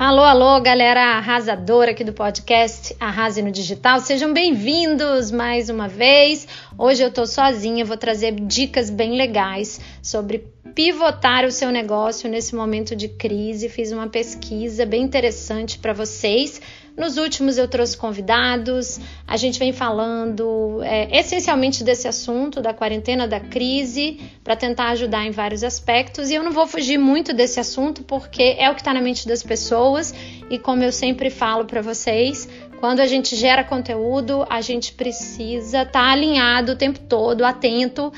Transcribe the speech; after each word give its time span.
Alô, 0.00 0.22
alô, 0.22 0.58
galera 0.62 1.18
arrasadora 1.18 1.90
aqui 1.90 2.02
do 2.02 2.14
podcast 2.14 2.96
Arrase 2.98 3.42
no 3.42 3.50
Digital. 3.50 4.00
Sejam 4.00 4.32
bem-vindos 4.32 5.30
mais 5.30 5.68
uma 5.68 5.88
vez. 5.88 6.48
Hoje 6.78 7.02
eu 7.02 7.12
tô 7.12 7.26
sozinha, 7.26 7.84
vou 7.84 7.98
trazer 7.98 8.32
dicas 8.32 8.88
bem 8.88 9.14
legais 9.14 9.78
sobre 10.02 10.46
pivotar 10.74 11.44
o 11.44 11.52
seu 11.52 11.70
negócio 11.70 12.30
nesse 12.30 12.54
momento 12.54 12.96
de 12.96 13.08
crise. 13.08 13.68
Fiz 13.68 13.92
uma 13.92 14.08
pesquisa 14.08 14.86
bem 14.86 15.02
interessante 15.02 15.78
para 15.78 15.92
vocês 15.92 16.62
nos 16.96 17.16
últimos 17.16 17.56
eu 17.58 17.68
trouxe 17.68 17.96
convidados, 17.96 19.00
a 19.26 19.36
gente 19.36 19.58
vem 19.58 19.72
falando 19.72 20.80
é, 20.82 21.18
essencialmente 21.18 21.82
desse 21.82 22.06
assunto, 22.08 22.60
da 22.60 22.74
quarentena, 22.74 23.26
da 23.26 23.40
crise, 23.40 24.20
para 24.44 24.56
tentar 24.56 24.90
ajudar 24.90 25.24
em 25.24 25.30
vários 25.30 25.64
aspectos. 25.64 26.30
E 26.30 26.34
eu 26.34 26.42
não 26.42 26.52
vou 26.52 26.66
fugir 26.66 26.98
muito 26.98 27.32
desse 27.32 27.60
assunto 27.60 28.02
porque 28.02 28.56
é 28.58 28.70
o 28.70 28.74
que 28.74 28.80
está 28.80 28.92
na 28.92 29.00
mente 29.00 29.26
das 29.26 29.42
pessoas 29.42 30.14
e 30.50 30.58
como 30.58 30.82
eu 30.82 30.92
sempre 30.92 31.30
falo 31.30 31.64
para 31.64 31.80
vocês, 31.80 32.48
quando 32.80 33.00
a 33.00 33.06
gente 33.06 33.36
gera 33.36 33.62
conteúdo, 33.62 34.46
a 34.48 34.62
gente 34.62 34.94
precisa 34.94 35.82
estar 35.82 35.92
tá 35.92 36.10
alinhado 36.10 36.72
o 36.72 36.76
tempo 36.76 36.98
todo, 36.98 37.44
atento 37.44 38.10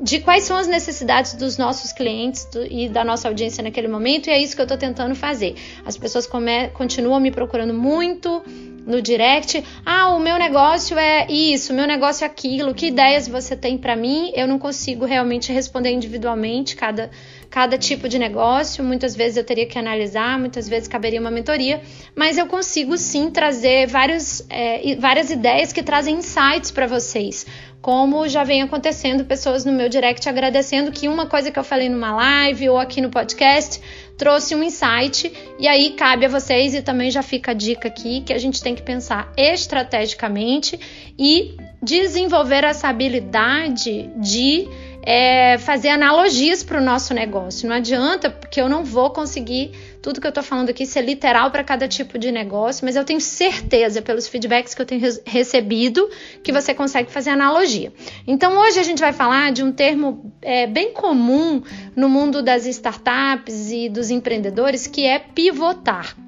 de 0.00 0.20
quais 0.20 0.44
são 0.44 0.56
as 0.56 0.66
necessidades 0.66 1.34
dos 1.34 1.56
nossos 1.56 1.92
clientes 1.92 2.44
do, 2.46 2.64
e 2.64 2.88
da 2.88 3.04
nossa 3.04 3.28
audiência 3.28 3.62
naquele 3.62 3.88
momento, 3.88 4.28
e 4.28 4.30
é 4.30 4.38
isso 4.38 4.54
que 4.54 4.60
eu 4.60 4.64
estou 4.64 4.78
tentando 4.78 5.14
fazer. 5.14 5.54
As 5.84 5.96
pessoas 5.96 6.26
come, 6.26 6.68
continuam 6.68 7.20
me 7.20 7.30
procurando 7.30 7.72
muito 7.72 8.42
no 8.88 9.02
direct. 9.02 9.62
Ah, 9.84 10.14
o 10.14 10.18
meu 10.18 10.38
negócio 10.38 10.98
é 10.98 11.30
isso, 11.30 11.72
o 11.72 11.76
meu 11.76 11.86
negócio 11.86 12.24
é 12.24 12.26
aquilo. 12.26 12.74
Que 12.74 12.86
ideias 12.86 13.28
você 13.28 13.54
tem 13.54 13.76
para 13.76 13.94
mim? 13.94 14.32
Eu 14.34 14.48
não 14.48 14.58
consigo 14.58 15.04
realmente 15.04 15.52
responder 15.52 15.90
individualmente 15.90 16.74
cada, 16.74 17.10
cada 17.50 17.78
tipo 17.78 18.08
de 18.08 18.18
negócio. 18.18 18.84
Muitas 18.84 19.16
vezes 19.16 19.36
eu 19.36 19.44
teria 19.44 19.66
que 19.66 19.78
analisar, 19.78 20.38
muitas 20.38 20.68
vezes 20.68 20.88
caberia 20.88 21.20
uma 21.20 21.30
mentoria, 21.30 21.80
mas 22.14 22.38
eu 22.38 22.46
consigo 22.46 22.96
sim 22.96 23.30
trazer 23.30 23.86
vários, 23.86 24.44
é, 24.48 24.96
várias 24.96 25.30
ideias 25.30 25.72
que 25.72 25.82
trazem 25.82 26.16
insights 26.16 26.70
para 26.70 26.86
vocês 26.86 27.46
como 27.80 28.28
já 28.28 28.42
vem 28.42 28.62
acontecendo 28.62 29.24
pessoas 29.24 29.64
no 29.64 29.72
meu 29.72 29.88
direct 29.88 30.28
agradecendo 30.28 30.90
que 30.90 31.06
uma 31.06 31.26
coisa 31.26 31.50
que 31.50 31.58
eu 31.58 31.64
falei 31.64 31.88
numa 31.88 32.14
live 32.14 32.68
ou 32.68 32.78
aqui 32.78 33.00
no 33.00 33.08
podcast 33.08 33.80
trouxe 34.16 34.54
um 34.54 34.62
insight 34.62 35.32
e 35.58 35.68
aí 35.68 35.90
cabe 35.90 36.26
a 36.26 36.28
vocês 36.28 36.74
e 36.74 36.82
também 36.82 37.10
já 37.10 37.22
fica 37.22 37.52
a 37.52 37.54
dica 37.54 37.86
aqui 37.86 38.20
que 38.22 38.32
a 38.32 38.38
gente 38.38 38.60
tem 38.60 38.74
que 38.74 38.82
pensar 38.82 39.32
estrategicamente 39.36 40.78
e 41.16 41.56
desenvolver 41.80 42.64
essa 42.64 42.88
habilidade 42.88 44.10
de 44.16 44.68
é, 45.02 45.58
fazer 45.58 45.88
analogias 45.88 46.62
para 46.62 46.80
o 46.80 46.84
nosso 46.84 47.14
negócio. 47.14 47.68
Não 47.68 47.76
adianta, 47.76 48.30
porque 48.30 48.60
eu 48.60 48.68
não 48.68 48.84
vou 48.84 49.10
conseguir 49.10 49.72
tudo 50.02 50.20
que 50.20 50.26
eu 50.26 50.30
estou 50.30 50.44
falando 50.44 50.70
aqui 50.70 50.86
ser 50.86 51.02
literal 51.02 51.50
para 51.50 51.64
cada 51.64 51.88
tipo 51.88 52.18
de 52.18 52.30
negócio, 52.30 52.84
mas 52.84 52.96
eu 52.96 53.04
tenho 53.04 53.20
certeza, 53.20 54.00
pelos 54.00 54.28
feedbacks 54.28 54.74
que 54.74 54.82
eu 54.82 54.86
tenho 54.86 55.02
recebido, 55.24 56.08
que 56.42 56.52
você 56.52 56.74
consegue 56.74 57.10
fazer 57.10 57.30
analogia. 57.30 57.92
Então, 58.26 58.56
hoje 58.58 58.78
a 58.78 58.82
gente 58.82 59.00
vai 59.00 59.12
falar 59.12 59.52
de 59.52 59.62
um 59.62 59.72
termo 59.72 60.32
é, 60.40 60.66
bem 60.66 60.92
comum 60.92 61.62
no 61.96 62.08
mundo 62.08 62.42
das 62.42 62.66
startups 62.66 63.70
e 63.70 63.88
dos 63.88 64.10
empreendedores, 64.10 64.86
que 64.86 65.04
é 65.04 65.18
pivotar. 65.18 66.27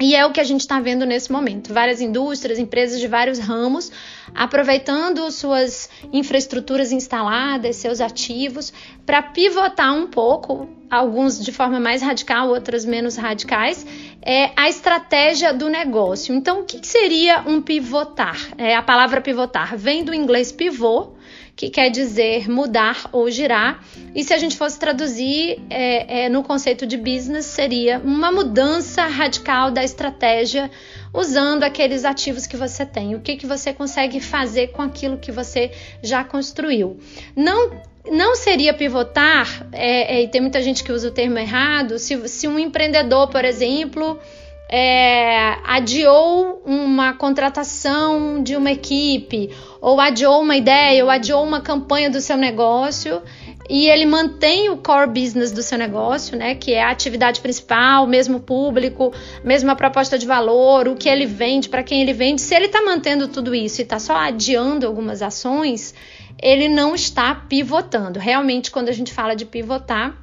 E 0.00 0.14
é 0.14 0.26
o 0.26 0.30
que 0.30 0.40
a 0.40 0.44
gente 0.44 0.60
está 0.60 0.78
vendo 0.78 1.06
nesse 1.06 1.32
momento. 1.32 1.72
Várias 1.72 2.02
indústrias, 2.02 2.58
empresas 2.58 3.00
de 3.00 3.08
vários 3.08 3.38
ramos, 3.38 3.90
aproveitando 4.34 5.30
suas 5.30 5.88
infraestruturas 6.12 6.92
instaladas, 6.92 7.76
seus 7.76 8.00
ativos, 8.00 8.72
para 9.06 9.22
pivotar 9.22 9.94
um 9.94 10.06
pouco, 10.06 10.68
alguns 10.90 11.42
de 11.42 11.50
forma 11.50 11.80
mais 11.80 12.02
radical, 12.02 12.48
outras 12.50 12.84
menos 12.84 13.16
radicais, 13.16 13.86
é 14.20 14.50
a 14.54 14.68
estratégia 14.68 15.54
do 15.54 15.68
negócio. 15.70 16.34
Então, 16.34 16.60
o 16.60 16.64
que 16.64 16.86
seria 16.86 17.42
um 17.46 17.62
pivotar? 17.62 18.36
É, 18.58 18.76
a 18.76 18.82
palavra 18.82 19.22
pivotar 19.22 19.78
vem 19.78 20.04
do 20.04 20.12
inglês 20.12 20.52
pivô, 20.52 21.15
que 21.56 21.70
quer 21.70 21.88
dizer 21.88 22.50
mudar 22.50 23.08
ou 23.10 23.30
girar. 23.30 23.82
E 24.14 24.22
se 24.22 24.34
a 24.34 24.38
gente 24.38 24.56
fosse 24.56 24.78
traduzir 24.78 25.58
é, 25.70 26.24
é, 26.24 26.28
no 26.28 26.42
conceito 26.42 26.86
de 26.86 26.98
business, 26.98 27.46
seria 27.46 27.98
uma 27.98 28.30
mudança 28.30 29.06
radical 29.06 29.70
da 29.70 29.82
estratégia 29.82 30.70
usando 31.14 31.62
aqueles 31.62 32.04
ativos 32.04 32.46
que 32.46 32.58
você 32.58 32.84
tem. 32.84 33.14
O 33.14 33.20
que, 33.20 33.36
que 33.36 33.46
você 33.46 33.72
consegue 33.72 34.20
fazer 34.20 34.68
com 34.68 34.82
aquilo 34.82 35.16
que 35.16 35.32
você 35.32 35.72
já 36.02 36.22
construiu. 36.22 36.98
Não 37.34 37.96
não 38.08 38.36
seria 38.36 38.72
pivotar, 38.72 39.66
é, 39.72 40.18
é, 40.18 40.22
e 40.22 40.28
tem 40.28 40.40
muita 40.40 40.62
gente 40.62 40.84
que 40.84 40.92
usa 40.92 41.08
o 41.08 41.10
termo 41.10 41.40
errado, 41.40 41.98
se, 41.98 42.28
se 42.28 42.46
um 42.46 42.56
empreendedor, 42.56 43.28
por 43.28 43.44
exemplo, 43.44 44.20
é, 44.68 45.56
adiou 45.64 46.62
uma 46.66 47.12
contratação 47.12 48.42
de 48.42 48.56
uma 48.56 48.72
equipe, 48.72 49.50
ou 49.80 50.00
adiou 50.00 50.42
uma 50.42 50.56
ideia, 50.56 51.04
ou 51.04 51.10
adiou 51.10 51.44
uma 51.44 51.60
campanha 51.60 52.10
do 52.10 52.20
seu 52.20 52.36
negócio, 52.36 53.22
e 53.68 53.88
ele 53.88 54.06
mantém 54.06 54.68
o 54.70 54.76
core 54.76 55.08
business 55.08 55.52
do 55.52 55.62
seu 55.62 55.78
negócio, 55.78 56.36
né, 56.36 56.54
que 56.54 56.72
é 56.72 56.82
a 56.82 56.90
atividade 56.90 57.40
principal, 57.40 58.06
mesmo 58.06 58.40
público, 58.40 59.12
mesma 59.44 59.76
proposta 59.76 60.18
de 60.18 60.26
valor, 60.26 60.88
o 60.88 60.96
que 60.96 61.08
ele 61.08 61.26
vende, 61.26 61.68
para 61.68 61.82
quem 61.82 62.02
ele 62.02 62.12
vende. 62.12 62.40
Se 62.40 62.54
ele 62.54 62.66
está 62.66 62.82
mantendo 62.82 63.28
tudo 63.28 63.54
isso 63.54 63.80
e 63.80 63.84
está 63.84 63.98
só 63.98 64.16
adiando 64.16 64.86
algumas 64.86 65.22
ações, 65.22 65.94
ele 66.42 66.68
não 66.68 66.94
está 66.94 67.34
pivotando. 67.34 68.18
Realmente, 68.18 68.70
quando 68.70 68.88
a 68.88 68.92
gente 68.92 69.12
fala 69.12 69.34
de 69.34 69.44
pivotar, 69.44 70.16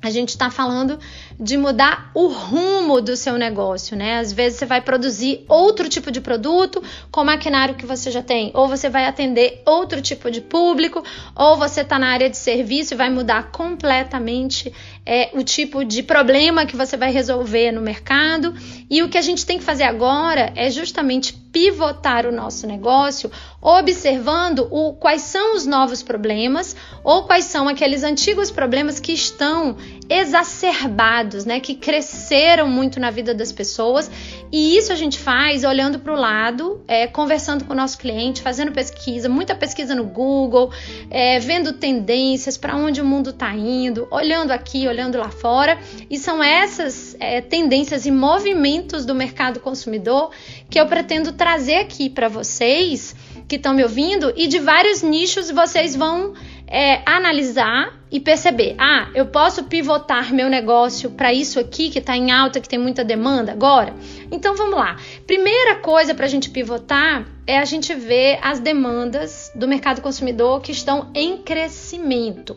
a 0.00 0.10
gente 0.10 0.30
está 0.30 0.50
falando 0.50 0.98
de 1.38 1.56
mudar 1.56 2.10
o 2.14 2.26
rumo 2.26 3.00
do 3.00 3.16
seu 3.16 3.38
negócio, 3.38 3.96
né? 3.96 4.18
Às 4.18 4.32
vezes 4.32 4.58
você 4.58 4.66
vai 4.66 4.80
produzir 4.80 5.44
outro 5.48 5.88
tipo 5.88 6.10
de 6.10 6.20
produto 6.20 6.82
com 7.12 7.20
o 7.20 7.24
maquinário 7.24 7.76
que 7.76 7.86
você 7.86 8.10
já 8.10 8.22
tem, 8.22 8.50
ou 8.54 8.66
você 8.66 8.88
vai 8.88 9.04
atender 9.04 9.62
outro 9.64 10.02
tipo 10.02 10.30
de 10.30 10.40
público, 10.40 11.02
ou 11.36 11.56
você 11.56 11.82
está 11.82 11.98
na 11.98 12.08
área 12.08 12.28
de 12.28 12.36
serviço 12.36 12.94
e 12.94 12.96
vai 12.96 13.08
mudar 13.08 13.52
completamente 13.52 14.72
é, 15.06 15.30
o 15.32 15.44
tipo 15.44 15.84
de 15.84 16.02
problema 16.02 16.66
que 16.66 16.76
você 16.76 16.96
vai 16.96 17.12
resolver 17.12 17.70
no 17.70 17.80
mercado. 17.80 18.52
E 18.90 19.02
o 19.02 19.08
que 19.08 19.16
a 19.16 19.22
gente 19.22 19.46
tem 19.46 19.58
que 19.58 19.64
fazer 19.64 19.84
agora 19.84 20.52
é 20.56 20.70
justamente 20.70 21.32
pivotar 21.32 22.26
o 22.26 22.32
nosso 22.32 22.66
negócio, 22.66 23.30
observando 23.60 24.68
o, 24.70 24.92
quais 24.94 25.22
são 25.22 25.56
os 25.56 25.66
novos 25.66 26.02
problemas 26.02 26.76
ou 27.02 27.24
quais 27.24 27.46
são 27.46 27.68
aqueles 27.68 28.04
antigos 28.04 28.50
problemas 28.50 29.00
que 29.00 29.12
estão 29.12 29.76
exacerbados, 30.08 31.27
né, 31.44 31.60
que 31.60 31.74
cresceram 31.74 32.68
muito 32.68 32.98
na 33.00 33.10
vida 33.10 33.34
das 33.34 33.52
pessoas. 33.52 34.10
E 34.50 34.76
isso 34.76 34.92
a 34.92 34.96
gente 34.96 35.18
faz 35.18 35.64
olhando 35.64 35.98
para 35.98 36.12
o 36.12 36.16
lado, 36.16 36.82
é, 36.88 37.06
conversando 37.06 37.64
com 37.64 37.72
o 37.72 37.76
nosso 37.76 37.98
cliente, 37.98 38.40
fazendo 38.40 38.72
pesquisa, 38.72 39.28
muita 39.28 39.54
pesquisa 39.54 39.94
no 39.94 40.04
Google, 40.04 40.70
é, 41.10 41.38
vendo 41.38 41.72
tendências 41.74 42.56
para 42.56 42.76
onde 42.76 43.00
o 43.00 43.04
mundo 43.04 43.30
está 43.30 43.54
indo, 43.54 44.08
olhando 44.10 44.50
aqui, 44.50 44.86
olhando 44.88 45.18
lá 45.18 45.30
fora. 45.30 45.78
E 46.10 46.18
são 46.18 46.42
essas 46.42 47.16
é, 47.20 47.40
tendências 47.40 48.06
e 48.06 48.10
movimentos 48.10 49.04
do 49.04 49.14
mercado 49.14 49.60
consumidor 49.60 50.30
que 50.70 50.80
eu 50.80 50.86
pretendo 50.86 51.32
trazer 51.32 51.76
aqui 51.76 52.08
para 52.10 52.28
vocês 52.28 53.14
que 53.48 53.56
estão 53.56 53.72
me 53.72 53.82
ouvindo 53.82 54.32
e 54.36 54.46
de 54.46 54.58
vários 54.58 55.02
nichos 55.02 55.50
vocês 55.50 55.96
vão 55.96 56.34
é, 56.66 57.00
analisar 57.06 57.98
e 58.10 58.20
perceber: 58.20 58.74
ah, 58.78 59.08
eu 59.14 59.26
posso 59.26 59.64
pivotar 59.64 60.32
meu 60.32 60.48
negócio 60.48 61.10
para 61.10 61.32
isso 61.32 61.58
aqui 61.58 61.88
que 61.88 61.98
está 61.98 62.16
em 62.16 62.30
alta, 62.30 62.60
que 62.60 62.68
tem 62.68 62.78
muita 62.78 63.02
demanda 63.02 63.50
agora? 63.52 63.94
Então 64.30 64.54
vamos 64.54 64.76
lá. 64.76 64.96
Primeira 65.26 65.76
coisa 65.76 66.14
para 66.14 66.26
a 66.26 66.28
gente 66.28 66.50
pivotar 66.50 67.26
é 67.46 67.58
a 67.58 67.64
gente 67.64 67.94
ver 67.94 68.38
as 68.42 68.60
demandas 68.60 69.50
do 69.54 69.66
mercado 69.66 70.02
consumidor 70.02 70.60
que 70.60 70.72
estão 70.72 71.10
em 71.14 71.38
crescimento. 71.38 72.56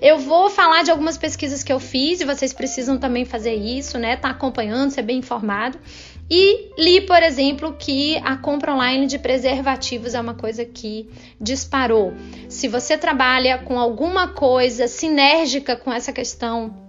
Eu 0.00 0.18
vou 0.18 0.48
falar 0.48 0.82
de 0.82 0.90
algumas 0.90 1.18
pesquisas 1.18 1.62
que 1.62 1.70
eu 1.70 1.78
fiz 1.78 2.22
e 2.22 2.24
vocês 2.24 2.54
precisam 2.54 2.96
também 2.96 3.26
fazer 3.26 3.54
isso, 3.54 3.98
né? 3.98 4.16
Tá 4.16 4.30
acompanhando, 4.30 4.90
ser 4.90 5.02
bem 5.02 5.18
informado. 5.18 5.76
E 6.30 6.70
li, 6.78 7.00
por 7.00 7.20
exemplo, 7.22 7.74
que 7.76 8.16
a 8.18 8.36
compra 8.36 8.72
online 8.72 9.06
de 9.06 9.18
preservativos 9.18 10.14
é 10.14 10.20
uma 10.20 10.34
coisa 10.34 10.64
que 10.64 11.10
disparou. 11.40 12.14
Se 12.48 12.68
você 12.68 12.96
trabalha 12.96 13.58
com 13.58 13.80
alguma 13.80 14.28
coisa 14.28 14.86
sinérgica 14.86 15.74
com 15.74 15.92
essa 15.92 16.12
questão 16.12 16.88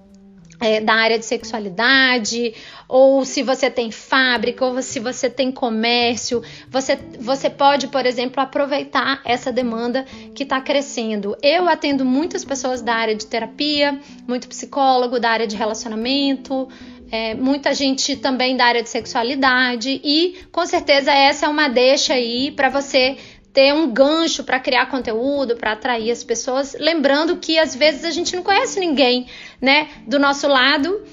é, 0.62 0.80
da 0.80 0.94
área 0.94 1.18
de 1.18 1.26
sexualidade, 1.26 2.54
ou 2.88 3.26
se 3.26 3.42
você 3.42 3.68
tem 3.68 3.90
fábrica, 3.90 4.64
ou 4.64 4.80
se 4.84 5.00
você 5.00 5.28
tem 5.28 5.52
comércio, 5.52 6.44
você, 6.70 7.00
você 7.20 7.50
pode, 7.50 7.88
por 7.88 8.06
exemplo, 8.06 8.40
aproveitar 8.40 9.22
essa 9.26 9.52
demanda 9.52 10.06
que 10.36 10.44
está 10.44 10.62
crescendo. 10.62 11.36
Eu 11.42 11.68
atendo 11.68 12.06
muitas 12.06 12.46
pessoas 12.46 12.82
da 12.84 12.94
área 12.94 13.16
de 13.16 13.26
terapia, 13.26 14.00
muito 14.28 14.48
psicólogo, 14.48 15.20
da 15.20 15.32
área 15.32 15.48
de 15.48 15.56
relacionamento, 15.56 16.70
é, 17.12 17.36
muita 17.36 17.74
gente 17.74 18.16
também 18.16 18.56
da 18.56 18.66
área 18.66 18.82
de 18.82 18.90
sexualidade 18.90 20.00
e 20.04 20.40
com 20.52 20.66
certeza 20.66 21.12
essa 21.12 21.46
é 21.46 21.50
uma 21.50 21.68
deixa 21.68 22.14
aí 22.14 22.52
para 22.52 22.70
você 22.70 23.18
ter 23.54 23.74
um 23.74 23.92
gancho 23.92 24.46
para 24.46 24.60
criar 24.60 24.86
conteúdo, 24.86 25.58
para 25.58 25.74
atrair 25.74 26.10
as 26.10 26.24
pessoas, 26.24 26.74
lembrando 26.80 27.36
que 27.36 27.60
às 27.60 27.76
vezes 27.76 28.06
a 28.06 28.12
gente 28.12 28.34
não 28.34 28.44
conhece 28.44 28.80
ninguém, 28.80 29.28
né, 29.60 29.90
do 30.08 30.18
nosso 30.18 30.48
lado 30.48 31.04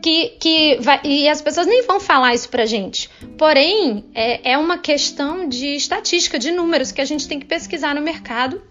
que, 0.00 0.28
que 0.40 0.78
vai, 0.80 1.00
e 1.02 1.28
as 1.28 1.42
pessoas 1.42 1.66
nem 1.66 1.82
vão 1.82 1.98
falar 1.98 2.34
isso 2.34 2.48
pra 2.48 2.64
gente. 2.66 3.10
Porém, 3.36 4.04
é, 4.14 4.52
é 4.52 4.58
uma 4.58 4.78
questão 4.78 5.48
de 5.48 5.74
estatística, 5.74 6.38
de 6.38 6.52
números 6.52 6.92
que 6.92 7.00
a 7.00 7.04
gente 7.04 7.26
tem 7.26 7.40
que 7.40 7.46
pesquisar 7.46 7.96
no 7.96 8.00
mercado. 8.00 8.62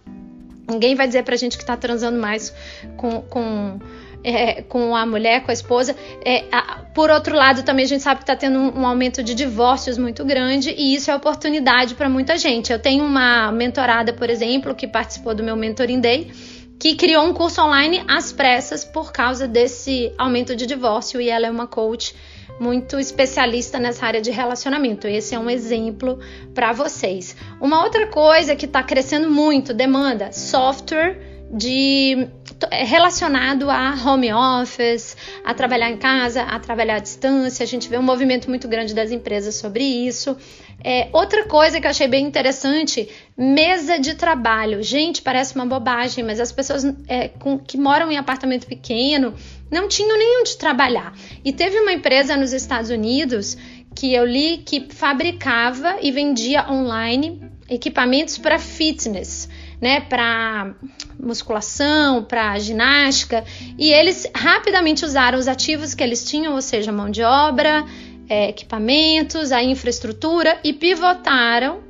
Ninguém 0.69 0.95
vai 0.95 1.06
dizer 1.06 1.24
pra 1.24 1.36
gente 1.36 1.57
que 1.57 1.66
tá 1.66 1.75
transando 1.75 2.19
mais 2.19 2.54
com, 2.95 3.22
com 3.24 3.80
é, 4.23 4.61
com 4.61 4.95
a 4.95 5.05
mulher, 5.05 5.43
com 5.43 5.51
a 5.51 5.53
esposa. 5.53 5.95
É, 6.23 6.45
a, 6.51 6.81
por 6.93 7.09
outro 7.09 7.35
lado, 7.35 7.63
também 7.63 7.85
a 7.85 7.87
gente 7.87 8.03
sabe 8.03 8.17
que 8.17 8.23
está 8.23 8.35
tendo 8.35 8.59
um, 8.59 8.81
um, 8.81 8.87
aumento 8.87 9.23
de 9.23 9.33
divórcios 9.33 9.97
muito 9.97 10.25
grande 10.25 10.73
e 10.77 10.95
isso 10.95 11.09
é 11.11 11.15
oportunidade 11.15 11.95
para 11.95 12.09
muita 12.09 12.37
gente. 12.37 12.71
Eu 12.71 12.79
tenho 12.79 13.03
uma 13.05 13.51
mentorada, 13.51 14.13
por 14.13 14.29
exemplo, 14.29 14.75
que 14.75 14.87
participou 14.87 15.33
do 15.33 15.43
meu 15.43 15.55
Mentoring 15.55 15.99
Day, 15.99 16.31
que 16.79 16.95
criou 16.95 17.25
um 17.25 17.33
curso 17.33 17.61
online 17.61 18.03
às 18.07 18.31
pressas 18.31 18.83
por 18.83 19.11
causa 19.11 19.47
desse 19.47 20.11
aumento 20.17 20.55
de 20.55 20.65
divórcio 20.65 21.19
e 21.19 21.29
ela 21.29 21.47
é 21.47 21.51
uma 21.51 21.67
coach 21.67 22.13
muito 22.59 22.99
especialista 22.99 23.79
nessa 23.79 24.05
área 24.05 24.21
de 24.21 24.31
relacionamento. 24.31 25.07
Esse 25.07 25.35
é 25.35 25.39
um 25.39 25.49
exemplo 25.49 26.19
para 26.53 26.73
vocês. 26.73 27.35
Uma 27.61 27.83
outra 27.83 28.07
coisa 28.07 28.55
que 28.55 28.65
está 28.65 28.81
crescendo 28.81 29.29
muito, 29.29 29.73
demanda 29.73 30.31
software 30.31 31.37
de 31.51 32.27
relacionado 32.71 33.69
a 33.69 33.94
home 34.06 34.31
office, 34.33 35.15
a 35.44 35.54
trabalhar 35.54 35.92
em 35.92 35.98
casa, 35.98 36.44
a 36.44 36.59
trabalhar 36.59 36.95
à 36.95 37.00
distância. 37.00 37.63
A 37.63 37.68
gente 37.68 37.88
vê 37.88 37.98
um 37.98 38.04
movimento 38.04 38.50
muito 38.50 38.68
grande 38.68 38.94
das 38.94 39.12
empresas 39.12 39.56
sobre 39.56 39.83
isso. 39.83 40.36
É, 40.83 41.09
outra 41.12 41.45
coisa 41.45 41.80
que 41.80 41.88
eu 41.88 41.92
achei 41.92 42.07
bem 42.07 42.25
interessante, 42.25 43.09
mesa 43.38 44.00
de 44.00 44.15
trabalho. 44.15 44.81
Gente, 44.81 45.21
parece 45.21 45.56
uma 45.56 45.65
bobagem, 45.65 46.24
mas 46.24 46.39
as 46.39 46.51
pessoas 46.51 46.83
é, 47.07 47.27
com, 47.27 47.57
que 47.57 47.77
moram 47.77 48.12
em 48.12 48.18
apartamento 48.18 48.68
pequeno 48.68 49.33
não 49.71 49.88
tinham 49.88 50.18
nem 50.18 50.42
onde 50.42 50.57
trabalhar. 50.57 51.13
E 51.44 51.51
teve 51.51 51.80
uma 51.80 51.94
empresa 51.94 52.38
nos 52.38 52.53
Estados 52.53 52.89
Unidos 52.89 53.57
que 53.95 54.13
eu 54.13 54.25
li 54.25 54.57
que 54.60 54.88
fabricava 54.89 55.98
e 56.01 56.12
vendia 56.12 56.71
online 56.71 57.42
equipamentos 57.69 58.38
para 58.38 58.60
fitness 58.60 59.50
né, 59.81 60.01
para 60.01 60.74
musculação, 61.19 62.24
para 62.24 62.57
ginástica, 62.59 63.44
e 63.77 63.91
eles 63.91 64.29
rapidamente 64.35 65.06
usaram 65.06 65.38
os 65.38 65.47
ativos 65.47 65.94
que 65.94 66.03
eles 66.03 66.24
tinham, 66.24 66.53
ou 66.53 66.62
seja, 66.62 66.91
mão 66.91 67.09
de 67.09 67.24
obra, 67.24 67.85
é, 68.29 68.50
equipamentos, 68.50 69.51
a 69.51 69.63
infraestrutura, 69.63 70.59
e 70.63 70.74
pivotaram 70.74 71.81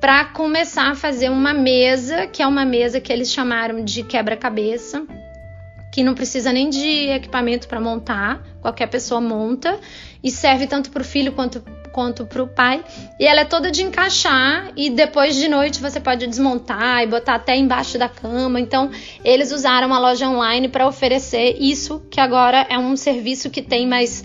para 0.00 0.24
começar 0.26 0.90
a 0.90 0.94
fazer 0.94 1.30
uma 1.30 1.54
mesa, 1.54 2.26
que 2.26 2.42
é 2.42 2.46
uma 2.46 2.64
mesa 2.64 3.00
que 3.00 3.12
eles 3.12 3.30
chamaram 3.30 3.84
de 3.84 4.02
quebra-cabeça, 4.02 5.06
que 5.92 6.02
não 6.02 6.14
precisa 6.14 6.52
nem 6.52 6.68
de 6.68 7.08
equipamento 7.08 7.66
para 7.66 7.80
montar, 7.80 8.42
qualquer 8.60 8.86
pessoa 8.88 9.20
monta 9.20 9.78
e 10.22 10.30
serve 10.30 10.66
tanto 10.66 10.90
para 10.90 11.00
o 11.00 11.04
filho 11.04 11.32
quanto 11.32 11.62
quanto 11.96 12.26
para 12.26 12.42
o 12.42 12.46
pai. 12.46 12.84
E 13.18 13.24
ela 13.26 13.40
é 13.40 13.44
toda 13.46 13.70
de 13.70 13.82
encaixar 13.82 14.70
e 14.76 14.90
depois 14.90 15.34
de 15.34 15.48
noite 15.48 15.80
você 15.80 15.98
pode 15.98 16.26
desmontar 16.26 17.02
e 17.02 17.06
botar 17.06 17.36
até 17.36 17.56
embaixo 17.56 17.96
da 17.96 18.06
cama. 18.06 18.60
Então, 18.60 18.90
eles 19.24 19.50
usaram 19.50 19.94
a 19.94 19.98
loja 19.98 20.28
online 20.28 20.68
para 20.68 20.86
oferecer 20.86 21.56
isso, 21.58 22.02
que 22.10 22.20
agora 22.20 22.66
é 22.68 22.78
um 22.78 22.94
serviço 22.98 23.48
que 23.48 23.62
tem 23.62 23.86
mais, 23.86 24.22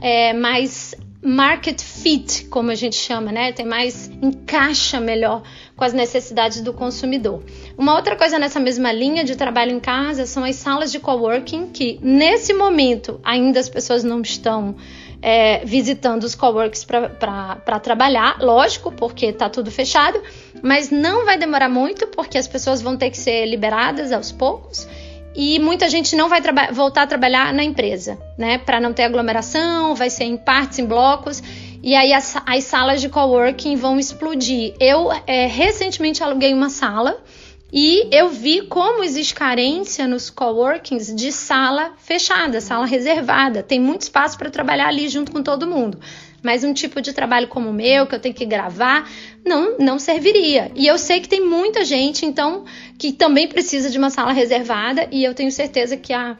é, 0.00 0.32
mais 0.32 0.94
market 1.20 1.82
fit, 1.82 2.44
como 2.44 2.70
a 2.70 2.76
gente 2.76 2.94
chama, 2.94 3.32
né? 3.32 3.50
Tem 3.50 3.66
mais 3.66 4.08
encaixa 4.22 5.00
melhor 5.00 5.42
com 5.74 5.82
as 5.82 5.92
necessidades 5.92 6.60
do 6.60 6.72
consumidor. 6.72 7.42
Uma 7.76 7.96
outra 7.96 8.14
coisa 8.14 8.38
nessa 8.38 8.60
mesma 8.60 8.92
linha 8.92 9.24
de 9.24 9.34
trabalho 9.34 9.72
em 9.72 9.80
casa 9.80 10.24
são 10.24 10.44
as 10.44 10.54
salas 10.54 10.92
de 10.92 11.00
coworking, 11.00 11.70
que 11.70 11.98
nesse 12.00 12.54
momento 12.54 13.18
ainda 13.24 13.58
as 13.58 13.68
pessoas 13.68 14.04
não 14.04 14.20
estão 14.20 14.76
é, 15.20 15.64
visitando 15.64 16.24
os 16.24 16.34
coworks 16.34 16.84
para 16.84 17.80
trabalhar, 17.80 18.38
lógico, 18.40 18.92
porque 18.92 19.26
está 19.26 19.48
tudo 19.48 19.70
fechado, 19.70 20.20
mas 20.62 20.90
não 20.90 21.24
vai 21.24 21.36
demorar 21.38 21.68
muito, 21.68 22.06
porque 22.08 22.38
as 22.38 22.46
pessoas 22.46 22.80
vão 22.80 22.96
ter 22.96 23.10
que 23.10 23.18
ser 23.18 23.46
liberadas 23.46 24.12
aos 24.12 24.30
poucos 24.30 24.86
e 25.34 25.58
muita 25.60 25.88
gente 25.88 26.16
não 26.16 26.28
vai 26.28 26.40
voltar 26.72 27.02
a 27.02 27.06
trabalhar 27.06 27.54
na 27.54 27.62
empresa, 27.62 28.18
né? 28.36 28.58
Para 28.58 28.80
não 28.80 28.92
ter 28.92 29.04
aglomeração, 29.04 29.94
vai 29.94 30.10
ser 30.10 30.24
em 30.24 30.36
partes, 30.36 30.80
em 30.80 30.84
blocos. 30.84 31.40
E 31.80 31.94
aí 31.94 32.12
as, 32.12 32.36
as 32.44 32.64
salas 32.64 33.00
de 33.00 33.08
coworking 33.08 33.76
vão 33.76 34.00
explodir. 34.00 34.74
Eu 34.80 35.10
é, 35.26 35.46
recentemente 35.46 36.24
aluguei 36.24 36.52
uma 36.52 36.70
sala 36.70 37.22
e 37.70 38.08
eu 38.10 38.30
vi 38.30 38.62
como 38.62 39.04
existe 39.04 39.34
carência 39.34 40.06
nos 40.06 40.30
coworkings 40.30 41.14
de 41.14 41.30
sala 41.30 41.92
fechada, 41.98 42.62
sala 42.62 42.86
reservada. 42.86 43.62
Tem 43.62 43.78
muito 43.78 44.02
espaço 44.02 44.38
para 44.38 44.48
trabalhar 44.48 44.88
ali 44.88 45.08
junto 45.08 45.30
com 45.30 45.42
todo 45.42 45.66
mundo. 45.66 45.98
Mas 46.42 46.64
um 46.64 46.72
tipo 46.72 47.02
de 47.02 47.12
trabalho 47.12 47.46
como 47.46 47.68
o 47.68 47.72
meu, 47.72 48.06
que 48.06 48.14
eu 48.14 48.20
tenho 48.20 48.34
que 48.34 48.46
gravar, 48.46 49.10
não, 49.44 49.76
não 49.78 49.98
serviria. 49.98 50.72
E 50.74 50.86
eu 50.86 50.96
sei 50.96 51.20
que 51.20 51.28
tem 51.28 51.44
muita 51.44 51.84
gente, 51.84 52.24
então, 52.24 52.64
que 52.96 53.12
também 53.12 53.46
precisa 53.48 53.90
de 53.90 53.98
uma 53.98 54.08
sala 54.08 54.32
reservada, 54.32 55.06
e 55.10 55.22
eu 55.22 55.34
tenho 55.34 55.50
certeza 55.50 55.96
que 55.96 56.12
a, 56.12 56.38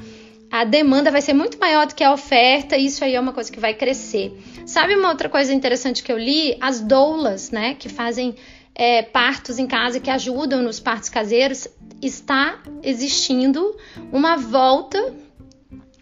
a 0.51 0.65
demanda 0.65 1.11
vai 1.11 1.21
ser 1.21 1.35
muito 1.35 1.59
maior 1.59 1.87
do 1.87 1.95
que 1.95 2.05
a 2.05 2.13
oferta, 2.13 2.77
e 2.77 2.87
isso 2.87 3.05
aí 3.05 3.17
é 3.17 3.21
uma 3.21 3.33
coisa 3.33 3.51
que 3.51 3.59
vai 3.59 3.75
crescer. 3.75 4.33
Sabe 4.65 4.95
uma 4.95 5.09
outra 5.09 5.29
coisa 5.29 5.53
interessante 5.53 6.03
que 6.03 6.13
eu 6.13 6.19
li? 6.19 6.57
As 6.61 6.81
doulas, 6.81 7.51
né, 7.51 7.75
que 7.75 7.89
fazem 7.89 8.37
é, 8.79 9.03
partos 9.03 9.59
em 9.59 9.67
casa 9.67 9.99
que 9.99 10.09
ajudam 10.09 10.63
nos 10.63 10.79
partos 10.79 11.09
caseiros, 11.09 11.67
está 12.01 12.63
existindo 12.81 13.77
uma 14.13 14.37
volta 14.37 15.13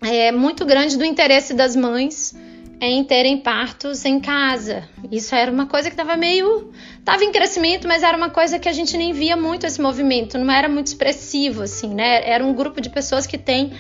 é, 0.03 0.31
muito 0.31 0.67
grande 0.67 0.99
do 0.99 1.05
interesse 1.05 1.55
das 1.55 1.75
mães 1.75 2.37
em 2.79 3.03
terem 3.03 3.39
partos 3.39 4.05
em 4.05 4.21
casa. 4.21 4.87
Isso 5.11 5.35
era 5.35 5.51
uma 5.51 5.65
coisa 5.67 5.89
que 5.89 5.95
estava 5.95 6.15
meio. 6.15 6.71
estava 6.99 7.25
em 7.25 7.33
crescimento, 7.33 7.89
mas 7.89 8.03
era 8.03 8.15
uma 8.15 8.29
coisa 8.29 8.59
que 8.59 8.69
a 8.69 8.73
gente 8.73 8.95
nem 8.99 9.15
via 9.15 9.35
muito 9.35 9.65
esse 9.65 9.81
movimento, 9.81 10.37
não 10.37 10.53
era 10.53 10.69
muito 10.69 10.89
expressivo, 10.89 11.63
assim, 11.63 11.95
né? 11.95 12.29
Era 12.29 12.45
um 12.45 12.53
grupo 12.53 12.79
de 12.83 12.91
pessoas 12.91 13.27
que 13.27 13.39
tem 13.39 13.73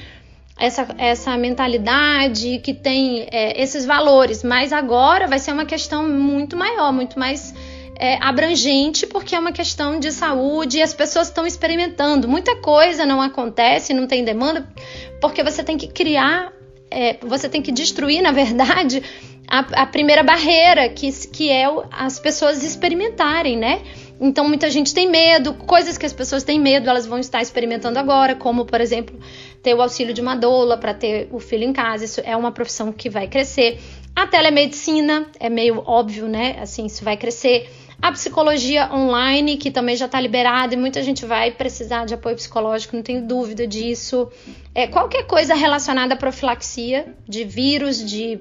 essa, 0.58 0.88
essa 0.96 1.36
mentalidade, 1.36 2.60
que 2.64 2.72
tem 2.72 3.28
é, 3.30 3.60
esses 3.60 3.84
valores, 3.84 4.42
mas 4.42 4.72
agora 4.72 5.26
vai 5.26 5.38
ser 5.38 5.52
uma 5.52 5.66
questão 5.66 6.08
muito 6.08 6.56
maior, 6.56 6.90
muito 6.90 7.18
mais 7.18 7.54
é, 7.98 8.18
abrangente, 8.20 9.06
porque 9.06 9.34
é 9.34 9.38
uma 9.38 9.52
questão 9.52 9.98
de 9.98 10.12
saúde 10.12 10.78
e 10.78 10.82
as 10.82 10.92
pessoas 10.92 11.28
estão 11.28 11.46
experimentando. 11.46 12.28
Muita 12.28 12.56
coisa 12.56 13.06
não 13.06 13.20
acontece, 13.20 13.94
não 13.94 14.06
tem 14.06 14.24
demanda, 14.24 14.68
porque 15.20 15.42
você 15.42 15.64
tem 15.64 15.76
que 15.76 15.88
criar, 15.88 16.52
é, 16.90 17.16
você 17.22 17.48
tem 17.48 17.62
que 17.62 17.72
destruir, 17.72 18.22
na 18.22 18.32
verdade, 18.32 19.02
a, 19.48 19.82
a 19.82 19.86
primeira 19.86 20.22
barreira, 20.22 20.88
que, 20.88 21.10
que 21.28 21.50
é 21.50 21.64
as 21.90 22.18
pessoas 22.18 22.62
experimentarem, 22.62 23.56
né? 23.56 23.82
Então 24.18 24.48
muita 24.48 24.70
gente 24.70 24.94
tem 24.94 25.08
medo, 25.08 25.54
coisas 25.54 25.98
que 25.98 26.06
as 26.06 26.12
pessoas 26.12 26.42
têm 26.42 26.58
medo, 26.58 26.88
elas 26.88 27.06
vão 27.06 27.18
estar 27.18 27.42
experimentando 27.42 27.98
agora, 27.98 28.34
como 28.34 28.64
por 28.64 28.80
exemplo, 28.80 29.18
ter 29.62 29.74
o 29.74 29.82
auxílio 29.82 30.14
de 30.14 30.20
uma 30.20 30.34
doula 30.34 30.76
para 30.78 30.94
ter 30.94 31.28
o 31.30 31.38
filho 31.38 31.64
em 31.64 31.72
casa. 31.72 32.04
Isso 32.04 32.22
é 32.24 32.34
uma 32.36 32.50
profissão 32.50 32.92
que 32.92 33.10
vai 33.10 33.26
crescer. 33.28 33.78
A 34.14 34.26
telemedicina 34.26 35.26
é 35.38 35.50
meio 35.50 35.82
óbvio, 35.84 36.26
né? 36.26 36.56
Assim, 36.60 36.86
isso 36.86 37.04
vai 37.04 37.16
crescer. 37.18 37.68
A 38.00 38.12
psicologia 38.12 38.92
online, 38.92 39.56
que 39.56 39.70
também 39.70 39.96
já 39.96 40.04
está 40.04 40.20
liberada 40.20 40.74
e 40.74 40.76
muita 40.76 41.02
gente 41.02 41.24
vai 41.24 41.50
precisar 41.50 42.04
de 42.04 42.14
apoio 42.14 42.36
psicológico, 42.36 42.94
não 42.94 43.02
tenho 43.02 43.26
dúvida 43.26 43.66
disso. 43.66 44.30
É, 44.74 44.86
qualquer 44.86 45.26
coisa 45.26 45.54
relacionada 45.54 46.14
à 46.14 46.16
profilaxia 46.16 47.14
de 47.26 47.42
vírus, 47.42 48.04
de 48.04 48.38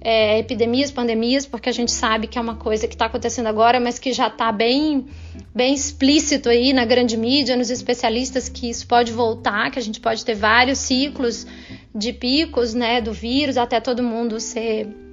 é, 0.00 0.38
epidemias, 0.38 0.90
pandemias, 0.90 1.46
porque 1.46 1.68
a 1.68 1.72
gente 1.72 1.92
sabe 1.92 2.26
que 2.26 2.38
é 2.38 2.40
uma 2.40 2.56
coisa 2.56 2.88
que 2.88 2.94
está 2.94 3.06
acontecendo 3.06 3.46
agora, 3.46 3.78
mas 3.78 3.98
que 3.98 4.12
já 4.12 4.28
está 4.28 4.50
bem, 4.50 5.06
bem 5.54 5.74
explícito 5.74 6.48
aí 6.48 6.72
na 6.72 6.84
grande 6.84 7.16
mídia, 7.16 7.56
nos 7.56 7.70
especialistas, 7.70 8.48
que 8.48 8.68
isso 8.68 8.86
pode 8.86 9.12
voltar, 9.12 9.70
que 9.70 9.78
a 9.78 9.82
gente 9.82 10.00
pode 10.00 10.24
ter 10.24 10.34
vários 10.34 10.78
ciclos 10.78 11.46
de 11.94 12.12
picos 12.12 12.74
né, 12.74 13.00
do 13.00 13.12
vírus 13.12 13.56
até 13.56 13.80
todo 13.80 14.02
mundo 14.02 14.40
ser 14.40 15.03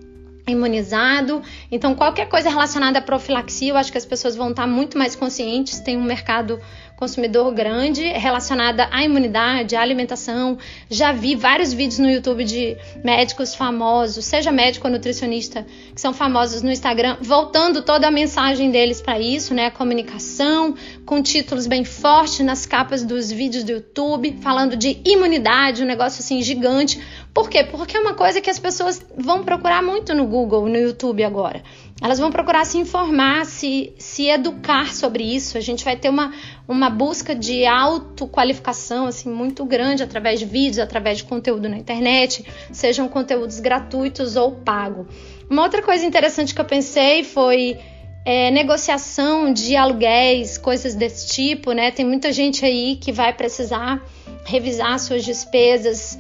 imunizado. 0.52 1.42
Então, 1.72 1.96
qualquer 1.96 2.28
coisa 2.28 2.50
relacionada 2.50 3.00
à 3.00 3.02
profilaxia, 3.02 3.72
eu 3.72 3.78
acho 3.78 3.92
que 3.92 3.98
as 3.98 4.06
pessoas 4.06 4.36
vão 4.36 4.52
estar 4.52 4.68
muito 4.68 4.98
mais 4.98 5.16
conscientes. 5.16 5.80
Tem 5.80 5.98
um 5.98 6.04
mercado 6.04 6.60
consumidor 7.02 7.52
grande 7.52 8.04
relacionada 8.04 8.88
à 8.92 9.04
imunidade, 9.04 9.76
à 9.76 9.82
alimentação. 9.82 10.60
Já 10.88 11.12
vi 11.12 11.36
vários 11.36 11.74
vídeos 11.74 11.98
no 11.98 12.08
YouTube 12.08 12.44
de 12.44 12.78
médicos 13.04 13.56
famosos, 13.56 14.24
seja 14.24 14.52
médico 14.52 14.86
ou 14.86 14.94
nutricionista, 14.94 15.66
que 15.96 16.00
são 16.00 16.14
famosos 16.14 16.62
no 16.62 16.72
Instagram, 16.72 17.18
voltando 17.20 17.82
toda 17.82 18.08
a 18.08 18.12
mensagem 18.12 18.70
deles 18.70 19.02
para 19.02 19.20
isso, 19.20 19.52
né? 19.52 19.66
A 19.66 19.72
comunicação, 19.72 20.76
com 21.04 21.24
títulos 21.24 21.66
bem 21.66 21.84
fortes 21.84 22.46
nas 22.46 22.68
capas 22.68 23.04
dos 23.04 23.32
vídeos 23.32 23.64
do 23.64 23.72
YouTube, 23.72 24.38
falando 24.40 24.76
de 24.76 25.02
imunidade, 25.04 25.82
um 25.82 25.88
negócio 25.88 26.22
assim 26.22 26.40
gigante. 26.44 27.02
Por 27.34 27.50
quê? 27.50 27.64
Porque 27.64 27.98
é 27.98 28.00
uma 28.00 28.14
coisa 28.14 28.40
que 28.42 28.50
as 28.50 28.60
pessoas 28.60 29.04
vão 29.18 29.44
procurar 29.44 29.82
muito 29.82 30.14
no 30.14 30.26
Google 30.26 30.41
Google, 30.42 30.68
no 30.68 30.78
YouTube 30.78 31.24
agora. 31.24 31.64
Elas 32.02 32.18
vão 32.18 32.32
procurar 32.32 32.66
se 32.66 32.78
informar, 32.78 33.46
se, 33.46 33.94
se 33.98 34.28
educar 34.28 34.94
sobre 34.94 35.24
isso. 35.24 35.58
A 35.58 35.62
gente 35.62 35.86
vai 35.86 35.96
ter 35.96 36.10
uma, 36.10 36.34
uma 36.68 36.90
busca 36.90 37.36
de 37.36 37.66
autoqualificação 37.66 39.06
assim, 39.06 39.30
muito 39.30 39.64
grande 39.64 40.02
através 40.02 40.40
de 40.40 40.46
vídeos, 40.46 40.80
através 40.80 41.20
de 41.20 41.26
conteúdo 41.26 41.70
na 41.70 41.78
internet, 41.78 42.46
sejam 42.72 43.08
conteúdos 43.08 43.60
gratuitos 43.60 44.36
ou 44.36 44.52
pago. 44.52 45.08
Uma 45.50 45.64
outra 45.64 45.82
coisa 45.82 46.06
interessante 46.06 46.56
que 46.56 46.62
eu 46.62 46.66
pensei 46.66 47.24
foi 47.24 47.78
é, 48.26 48.50
negociação 48.50 49.54
de 49.54 49.76
aluguéis, 49.76 50.58
coisas 50.58 50.96
desse 50.96 51.28
tipo, 51.28 51.72
né? 51.72 51.92
Tem 51.92 52.06
muita 52.06 52.32
gente 52.32 52.66
aí 52.66 52.96
que 52.96 53.12
vai 53.12 53.34
precisar 53.34 54.04
revisar 54.44 54.98
suas 55.00 55.24
despesas 55.24 56.18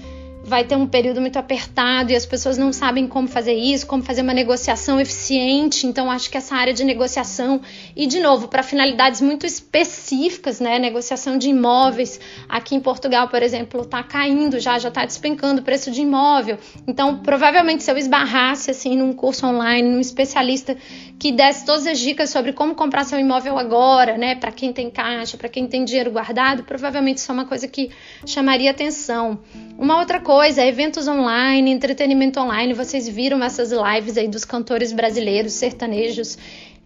vai 0.51 0.65
ter 0.65 0.75
um 0.75 0.85
período 0.85 1.21
muito 1.21 1.39
apertado 1.39 2.11
e 2.11 2.15
as 2.15 2.25
pessoas 2.25 2.57
não 2.57 2.73
sabem 2.73 3.07
como 3.07 3.25
fazer 3.25 3.53
isso, 3.53 3.87
como 3.87 4.03
fazer 4.03 4.21
uma 4.21 4.33
negociação 4.33 4.99
eficiente. 4.99 5.87
Então, 5.87 6.11
acho 6.11 6.29
que 6.29 6.35
essa 6.37 6.53
área 6.53 6.73
de 6.73 6.83
negociação, 6.83 7.61
e 7.95 8.05
de 8.05 8.19
novo, 8.19 8.49
para 8.49 8.61
finalidades 8.61 9.21
muito 9.21 9.45
específicas, 9.45 10.59
né? 10.59 10.77
Negociação 10.77 11.37
de 11.37 11.47
imóveis. 11.47 12.19
Aqui 12.49 12.75
em 12.75 12.81
Portugal, 12.81 13.29
por 13.29 13.41
exemplo, 13.41 13.83
está 13.83 14.03
caindo 14.03 14.59
já, 14.59 14.77
já 14.77 14.89
está 14.89 15.05
despencando 15.05 15.61
o 15.61 15.63
preço 15.63 15.89
de 15.89 16.01
imóvel. 16.01 16.57
Então, 16.85 17.19
provavelmente, 17.19 17.83
se 17.83 17.89
eu 17.89 17.97
esbarrasse 17.97 18.71
assim 18.71 18.97
num 18.97 19.13
curso 19.13 19.47
online, 19.47 19.87
num 19.87 20.01
especialista 20.01 20.75
que 21.17 21.31
desse 21.31 21.65
todas 21.65 21.87
as 21.87 21.99
dicas 21.99 22.29
sobre 22.29 22.51
como 22.51 22.75
comprar 22.75 23.05
seu 23.05 23.17
imóvel 23.19 23.57
agora, 23.57 24.17
né? 24.17 24.35
Para 24.35 24.51
quem 24.51 24.73
tem 24.73 24.89
caixa, 24.89 25.37
para 25.37 25.47
quem 25.47 25.65
tem 25.65 25.85
dinheiro 25.85 26.11
guardado, 26.11 26.63
provavelmente 26.63 27.19
isso 27.19 27.31
é 27.31 27.33
uma 27.33 27.45
coisa 27.45 27.69
que 27.69 27.89
chamaria 28.25 28.71
atenção. 28.71 29.39
Uma 29.77 29.99
outra 29.99 30.19
coisa, 30.19 30.40
eventos 30.49 31.07
online, 31.07 31.71
entretenimento 31.71 32.39
online. 32.39 32.73
Vocês 32.73 33.07
viram 33.07 33.43
essas 33.43 33.71
lives 33.71 34.17
aí 34.17 34.27
dos 34.27 34.45
cantores 34.45 34.91
brasileiros, 34.91 35.53
sertanejos. 35.53 36.37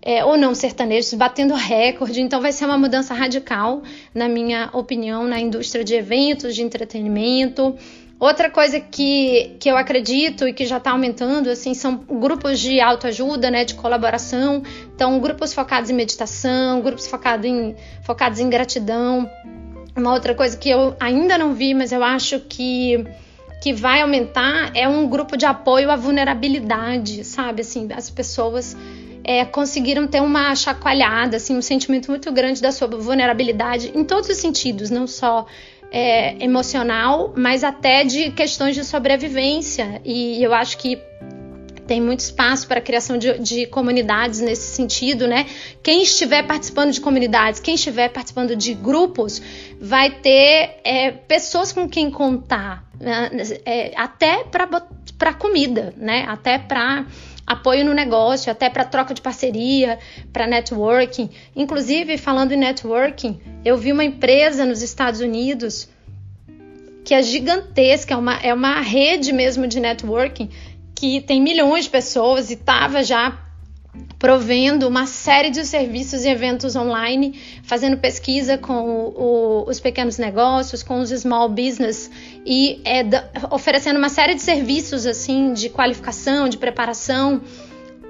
É, 0.01 0.24
ou 0.24 0.38
não 0.38 0.53
sertanejos, 0.53 1.12
batendo 1.15 1.55
recorde. 1.55 2.21
Então, 2.21 2.39
vai 2.39 2.51
ser 2.51 2.65
uma 2.65 2.77
mudança 2.77 3.12
radical, 3.15 3.81
na 4.13 4.29
minha 4.29 4.69
opinião, 4.71 5.25
na 5.25 5.39
indústria 5.39 5.83
de 5.83 5.95
eventos, 5.95 6.53
de 6.53 6.62
entretenimento. 6.62 7.75
Outra 8.19 8.50
coisa 8.50 8.79
que, 8.79 9.55
que 9.59 9.69
eu 9.69 9.75
acredito 9.75 10.47
e 10.47 10.53
que 10.53 10.65
já 10.65 10.77
está 10.77 10.91
aumentando, 10.91 11.50
assim, 11.50 11.74
são 11.74 11.97
grupos 11.97 12.59
de 12.59 12.79
autoajuda, 12.79 13.51
né, 13.51 13.65
de 13.65 13.74
colaboração. 13.74 14.63
Então, 14.95 15.19
grupos 15.19 15.53
focados 15.53 15.89
em 15.89 15.93
meditação, 15.93 16.81
grupos 16.81 17.07
focados 17.07 17.45
em, 17.45 17.75
focados 18.03 18.39
em 18.39 18.50
gratidão. 18.50 19.29
Uma 19.97 20.13
outra 20.13 20.33
coisa 20.33 20.55
que 20.55 20.69
eu 20.69 20.95
ainda 21.00 21.38
não 21.38 21.53
vi, 21.53 21.74
mas 21.74 21.91
eu 21.91 22.03
acho 22.03 22.39
que, 22.39 23.05
que 23.65 23.74
vai 23.74 24.00
aumentar 24.00 24.69
é 24.75 24.88
um 24.88 25.10
grupo 25.10 25.36
de 25.36 25.43
apoio 25.43 25.89
à 25.89 25.95
vulnerabilidade, 25.95 27.24
sabe? 27.24 27.62
Assim, 27.62 27.88
as 27.95 28.12
pessoas 28.12 28.77
é, 29.24 29.43
conseguiram 29.43 30.05
ter 30.05 30.22
uma 30.22 30.55
chacoalhada, 30.55 31.38
assim, 31.38 31.57
um 31.57 31.63
sentimento 31.63 32.12
muito 32.12 32.31
grande 32.31 32.62
da 32.62 32.72
sua 32.72 32.88
vulnerabilidade 32.88 33.91
em 33.95 34.03
todos 34.03 34.29
os 34.29 34.38
sentidos, 34.38 34.91
não 34.91 35.07
só 35.07 35.48
é, 35.91 36.36
emocional, 36.43 37.34
mas 37.36 37.63
até 37.63 38.03
de 38.03 38.29
questões 38.29 38.75
de 38.75 38.84
sobrevivência. 38.84 40.00
E 40.05 40.43
eu 40.43 40.53
acho 40.53 40.77
que 40.77 41.01
tem 41.88 42.01
muito 42.01 42.20
espaço 42.20 42.68
para 42.68 42.80
a 42.80 42.82
criação 42.82 43.18
de, 43.18 43.38
de, 43.39 43.65
comunidades 43.68 44.39
nesse 44.39 44.75
sentido, 44.75 45.27
né? 45.27 45.46
Quem 45.84 46.04
estiver 46.04 46.44
participando 46.44 46.92
de 46.92 47.00
comunidades, 47.00 47.60
quem 47.60 47.75
estiver 47.75 48.10
participando 48.10 48.56
de 48.56 48.74
grupos, 48.74 49.42
vai 49.80 50.10
ter 50.10 50.80
é, 50.84 51.12
pessoas 51.12 51.72
com 51.72 51.88
quem 51.88 52.10
contar, 52.10 52.84
né? 53.00 53.30
é, 53.65 53.94
até 53.96 54.44
para 54.44 55.34
comida, 55.34 55.94
né? 55.98 56.25
Até 56.27 56.58
para 56.58 57.06
apoio 57.46 57.86
no 57.86 57.94
negócio, 57.94 58.51
até 58.51 58.70
para 58.70 58.84
troca 58.84 59.13
de 59.13 59.22
parceria, 59.22 60.00
para 60.34 60.48
networking. 60.48 61.30
Inclusive, 61.56 62.18
falando 62.18 62.51
em 62.51 62.58
networking, 62.58 63.39
eu 63.63 63.77
vi 63.77 63.92
uma 63.92 64.04
empresa 64.04 64.65
nos 64.65 64.82
Estados 64.82 65.22
Unidos 65.22 65.88
que 67.04 67.13
é 67.13 67.22
gigantesca, 67.22 68.15
é 68.15 68.18
uma, 68.18 68.34
é 68.38 68.51
uma 68.51 68.82
rede 68.82 69.32
mesmo 69.32 69.68
de 69.68 69.80
networking 69.80 70.50
que 70.96 71.22
tem 71.22 71.42
milhões 71.42 71.86
de 71.86 71.92
pessoas 71.92 72.50
e 72.50 72.54
estava 72.54 73.04
já 73.04 73.38
provendo 74.18 74.88
uma 74.88 75.06
série 75.06 75.50
de 75.50 75.66
serviços 75.66 76.25
e 76.25 76.30
eventos 76.30 76.75
online, 76.75 77.40
fazendo 77.64 77.98
pesquisa 77.98 78.58
com 78.58 78.74
o, 79.16 79.66
os 79.68 79.80
pequenos 79.80 80.18
negócios, 80.18 80.82
com 80.82 81.00
os 81.00 81.10
small 81.10 81.50
business 81.50 82.10
e 82.46 82.82
é, 82.84 83.04
oferecendo 83.52 83.98
uma 83.98 84.10
série 84.10 84.36
de 84.36 84.42
serviços 84.42 85.06
assim 85.06 85.54
de 85.54 85.70
qualificação, 85.70 86.50
de 86.50 86.58
preparação 86.58 87.42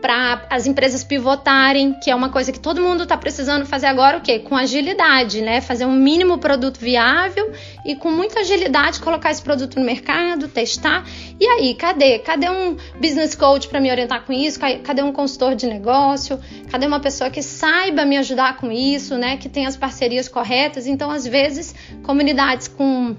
para 0.05 0.45
as 0.51 0.67
empresas 0.67 1.03
pivotarem, 1.03 1.93
que 1.93 2.11
é 2.11 2.15
uma 2.15 2.29
coisa 2.29 2.51
que 2.51 2.59
todo 2.59 2.79
mundo 2.79 3.01
está 3.01 3.17
precisando 3.17 3.65
fazer 3.65 3.87
agora, 3.87 4.19
o 4.19 4.21
quê? 4.21 4.37
Com 4.37 4.55
agilidade, 4.55 5.41
né? 5.41 5.61
Fazer 5.61 5.85
um 5.85 5.95
mínimo 5.95 6.37
produto 6.37 6.77
viável 6.79 7.51
e 7.83 7.95
com 7.95 8.11
muita 8.11 8.41
agilidade 8.41 8.99
colocar 8.99 9.31
esse 9.31 9.41
produto 9.41 9.79
no 9.79 9.83
mercado, 9.83 10.47
testar. 10.47 11.03
E 11.39 11.47
aí, 11.47 11.73
cadê? 11.73 12.19
Cadê 12.19 12.47
um 12.47 12.77
business 13.01 13.33
coach 13.33 13.67
para 13.67 13.81
me 13.81 13.89
orientar 13.89 14.23
com 14.25 14.31
isso? 14.31 14.59
Cadê 14.83 15.01
um 15.01 15.11
consultor 15.11 15.55
de 15.55 15.65
negócio? 15.65 16.39
Cadê 16.69 16.85
uma 16.85 16.99
pessoa 16.99 17.31
que 17.31 17.41
saiba 17.41 18.05
me 18.05 18.15
ajudar 18.17 18.57
com 18.57 18.71
isso, 18.71 19.17
né? 19.17 19.37
Que 19.37 19.49
tenha 19.49 19.67
as 19.67 19.75
parcerias 19.75 20.27
corretas? 20.27 20.85
Então, 20.85 21.09
às 21.09 21.25
vezes, 21.25 21.73
comunidades 22.03 22.67
com 22.67 23.15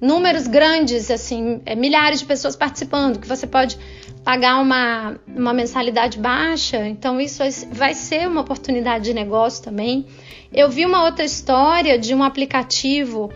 números 0.00 0.46
grandes, 0.46 1.10
assim, 1.10 1.60
é, 1.64 1.74
milhares 1.74 2.20
de 2.20 2.26
pessoas 2.26 2.56
participando, 2.56 3.18
que 3.18 3.28
você 3.28 3.46
pode 3.46 3.78
pagar 4.24 4.60
uma, 4.60 5.16
uma 5.26 5.52
mensalidade 5.52 6.18
baixa, 6.18 6.86
então 6.86 7.20
isso 7.20 7.42
vai 7.72 7.94
ser 7.94 8.26
uma 8.26 8.40
oportunidade 8.40 9.04
de 9.04 9.14
negócio 9.14 9.62
também. 9.62 10.06
Eu 10.52 10.70
vi 10.70 10.86
uma 10.86 11.04
outra 11.04 11.24
história 11.24 11.98
de 11.98 12.14
um 12.14 12.22
aplicativo 12.22 13.30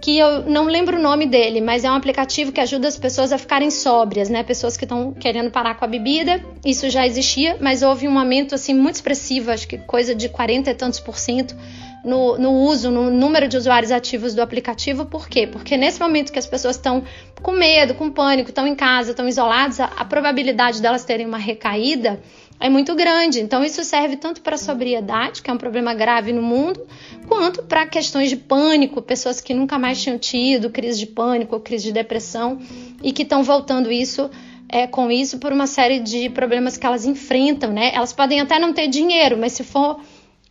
que 0.00 0.16
eu 0.16 0.42
não 0.44 0.64
lembro 0.64 0.96
o 0.96 1.02
nome 1.02 1.26
dele, 1.26 1.60
mas 1.60 1.84
é 1.84 1.90
um 1.90 1.94
aplicativo 1.94 2.50
que 2.50 2.60
ajuda 2.60 2.88
as 2.88 2.96
pessoas 2.96 3.32
a 3.32 3.38
ficarem 3.38 3.70
sóbrias, 3.70 4.30
né? 4.30 4.42
Pessoas 4.42 4.76
que 4.76 4.84
estão 4.84 5.12
querendo 5.12 5.50
parar 5.50 5.74
com 5.74 5.84
a 5.84 5.88
bebida. 5.88 6.42
Isso 6.64 6.88
já 6.88 7.06
existia, 7.06 7.58
mas 7.60 7.82
houve 7.82 8.08
um 8.08 8.18
aumento 8.18 8.54
assim 8.54 8.72
muito 8.72 8.94
expressivo, 8.94 9.50
acho 9.50 9.68
que 9.68 9.76
coisa 9.76 10.14
de 10.14 10.28
40 10.28 10.70
e 10.70 10.74
tantos 10.74 11.00
por 11.00 11.18
cento 11.18 11.54
no, 12.04 12.38
no, 12.38 12.52
uso, 12.52 12.90
no 12.90 13.10
número 13.10 13.48
de 13.48 13.56
usuários 13.56 13.92
ativos 13.92 14.34
do 14.34 14.42
aplicativo. 14.42 15.06
Por 15.06 15.28
quê? 15.28 15.46
Porque 15.46 15.76
nesse 15.76 16.00
momento 16.00 16.32
que 16.32 16.38
as 16.38 16.46
pessoas 16.46 16.76
estão 16.76 17.04
com 17.42 17.52
medo, 17.52 17.94
com 17.94 18.10
pânico, 18.10 18.50
estão 18.50 18.66
em 18.66 18.74
casa, 18.74 19.10
estão 19.10 19.28
isoladas, 19.28 19.80
a, 19.80 19.84
a 19.84 20.04
probabilidade 20.04 20.80
delas 20.80 21.04
terem 21.04 21.26
uma 21.26 21.38
recaída 21.38 22.20
é 22.60 22.68
muito 22.68 22.94
grande. 22.94 23.40
Então, 23.40 23.64
isso 23.64 23.82
serve 23.82 24.16
tanto 24.16 24.42
para 24.42 24.54
a 24.54 24.58
sobriedade, 24.58 25.42
que 25.42 25.50
é 25.50 25.52
um 25.52 25.56
problema 25.56 25.94
grave 25.94 26.30
no 26.30 26.42
mundo, 26.42 26.86
quanto 27.26 27.62
para 27.62 27.86
questões 27.86 28.28
de 28.28 28.36
pânico, 28.36 29.00
pessoas 29.00 29.40
que 29.40 29.54
nunca 29.54 29.78
mais 29.78 30.00
tinham 30.00 30.18
tido 30.18 30.68
crise 30.68 30.98
de 30.98 31.06
pânico 31.06 31.54
ou 31.54 31.60
crise 31.60 31.84
de 31.84 31.92
depressão 31.92 32.60
e 33.02 33.12
que 33.12 33.22
estão 33.22 33.42
voltando 33.42 33.90
isso. 33.90 34.30
É, 34.72 34.86
com 34.86 35.10
isso 35.10 35.40
por 35.40 35.52
uma 35.52 35.66
série 35.66 35.98
de 35.98 36.30
problemas 36.30 36.76
que 36.76 36.86
elas 36.86 37.04
enfrentam, 37.04 37.72
né? 37.72 37.90
Elas 37.92 38.12
podem 38.12 38.40
até 38.40 38.56
não 38.56 38.72
ter 38.72 38.86
dinheiro, 38.86 39.36
mas 39.36 39.50
se 39.50 39.64
for 39.64 39.98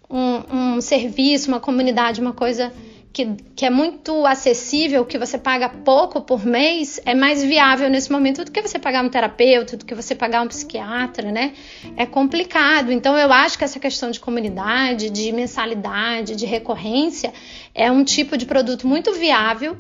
um, 0.10 0.76
um 0.76 0.82
serviço, 0.82 1.50
uma 1.50 1.60
comunidade, 1.60 2.20
uma 2.20 2.34
coisa 2.34 2.74
que, 3.12 3.36
que, 3.56 3.66
é 3.66 3.70
muito 3.70 4.26
acessível, 4.26 5.06
que 5.06 5.18
você 5.18 5.38
paga 5.38 5.68
pouco 5.68 6.22
por 6.22 6.46
mês, 6.46 7.02
é 7.06 7.16
mais 7.16 7.44
viável 7.44 7.90
nesse 7.90 8.12
momento 8.12 8.46
do 8.46 8.52
que 8.52 8.62
você 8.62 8.78
pagar 8.78 9.04
um 9.04 9.10
terapeuta, 9.10 9.76
do 9.76 9.86
que 9.86 9.96
você 9.96 10.14
pagar 10.14 10.42
um 10.42 10.48
psiquiatra, 10.48 11.32
né? 11.32 11.54
É 11.98 12.06
complicado. 12.06 12.92
Então, 12.92 13.18
eu 13.18 13.32
acho 13.32 13.58
que 13.58 13.64
essa 13.64 13.80
questão 13.80 14.12
de 14.12 14.20
comunidade, 14.20 15.10
de 15.10 15.32
mensalidade, 15.32 16.36
de 16.36 16.46
recorrência, 16.46 17.34
é 17.74 17.92
um 17.92 18.04
tipo 18.04 18.38
de 18.38 18.46
produto 18.46 18.88
muito 18.88 19.12
viável 19.14 19.76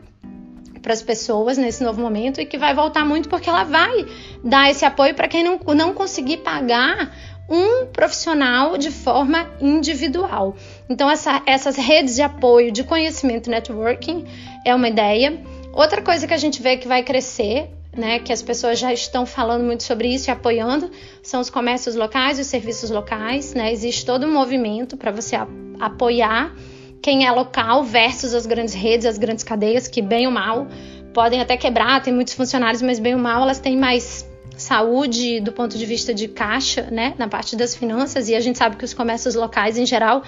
para 0.81 0.93
as 0.93 1.01
pessoas 1.01 1.57
nesse 1.57 1.83
novo 1.83 2.01
momento 2.01 2.39
e 2.41 2.45
que 2.45 2.57
vai 2.57 2.73
voltar 2.73 3.05
muito 3.05 3.29
porque 3.29 3.49
ela 3.49 3.63
vai 3.63 4.05
dar 4.43 4.71
esse 4.71 4.85
apoio 4.85 5.13
para 5.13 5.27
quem 5.27 5.43
não, 5.43 5.59
não 5.75 5.93
conseguir 5.93 6.37
pagar 6.37 7.13
um 7.49 7.87
profissional 7.87 8.77
de 8.77 8.91
forma 8.91 9.49
individual. 9.59 10.55
Então, 10.87 11.09
essa, 11.09 11.41
essas 11.45 11.75
redes 11.75 12.15
de 12.15 12.21
apoio 12.21 12.71
de 12.71 12.83
conhecimento 12.83 13.49
networking 13.49 14.25
é 14.65 14.73
uma 14.75 14.87
ideia. 14.87 15.41
Outra 15.73 16.01
coisa 16.01 16.27
que 16.27 16.33
a 16.33 16.37
gente 16.37 16.61
vê 16.61 16.77
que 16.77 16.87
vai 16.87 17.03
crescer, 17.03 17.69
né, 17.95 18.19
que 18.19 18.31
as 18.31 18.41
pessoas 18.41 18.77
já 18.77 18.93
estão 18.93 19.25
falando 19.25 19.63
muito 19.63 19.83
sobre 19.83 20.13
isso 20.13 20.29
e 20.29 20.31
apoiando, 20.31 20.91
são 21.23 21.41
os 21.41 21.49
comércios 21.49 21.95
locais 21.95 22.37
e 22.37 22.41
os 22.41 22.47
serviços 22.47 22.89
locais. 22.89 23.53
Né? 23.53 23.71
Existe 23.71 24.05
todo 24.05 24.25
um 24.27 24.31
movimento 24.31 24.95
para 24.95 25.11
você 25.11 25.35
apoiar 25.79 26.53
quem 27.01 27.25
é 27.25 27.31
local 27.31 27.83
versus 27.83 28.33
as 28.33 28.45
grandes 28.45 28.73
redes, 28.73 29.05
as 29.05 29.17
grandes 29.17 29.43
cadeias, 29.43 29.87
que 29.87 30.01
bem 30.01 30.27
ou 30.27 30.33
mal 30.33 30.67
podem 31.13 31.41
até 31.41 31.57
quebrar, 31.57 32.01
tem 32.01 32.13
muitos 32.13 32.33
funcionários, 32.33 32.81
mas 32.81 32.99
bem 32.99 33.15
ou 33.15 33.19
mal 33.19 33.41
elas 33.41 33.59
têm 33.59 33.75
mais 33.75 34.28
saúde 34.69 35.39
do 35.39 35.51
ponto 35.51 35.77
de 35.77 35.85
vista 35.85 36.13
de 36.13 36.27
caixa, 36.27 36.83
né, 36.91 37.15
na 37.17 37.27
parte 37.27 37.55
das 37.55 37.75
finanças, 37.75 38.29
e 38.29 38.35
a 38.35 38.39
gente 38.39 38.57
sabe 38.57 38.75
que 38.75 38.85
os 38.85 38.93
comércios 38.93 39.33
locais, 39.33 39.77
em 39.77 39.85
geral, 39.85 40.23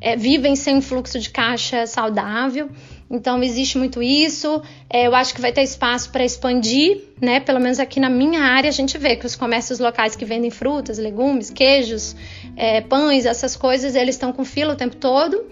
é, 0.00 0.16
vivem 0.16 0.54
sem 0.54 0.80
fluxo 0.80 1.18
de 1.18 1.30
caixa 1.30 1.86
saudável. 1.86 2.68
Então 3.10 3.42
existe 3.42 3.76
muito 3.78 4.02
isso. 4.02 4.62
É, 4.88 5.06
eu 5.08 5.14
acho 5.14 5.34
que 5.34 5.40
vai 5.40 5.52
ter 5.52 5.62
espaço 5.62 6.10
para 6.10 6.24
expandir, 6.24 7.02
né? 7.20 7.40
Pelo 7.40 7.60
menos 7.60 7.78
aqui 7.78 7.98
na 8.00 8.08
minha 8.08 8.40
área 8.40 8.68
a 8.68 8.72
gente 8.72 8.96
vê 8.98 9.16
que 9.16 9.26
os 9.26 9.36
comércios 9.36 9.78
locais 9.80 10.16
que 10.16 10.24
vendem 10.24 10.50
frutas, 10.50 10.96
legumes, 10.98 11.50
queijos, 11.50 12.16
é, 12.56 12.80
pães, 12.80 13.26
essas 13.26 13.56
coisas, 13.56 13.94
eles 13.94 14.14
estão 14.14 14.32
com 14.32 14.44
fila 14.44 14.72
o 14.72 14.76
tempo 14.76 14.96
todo, 14.96 15.44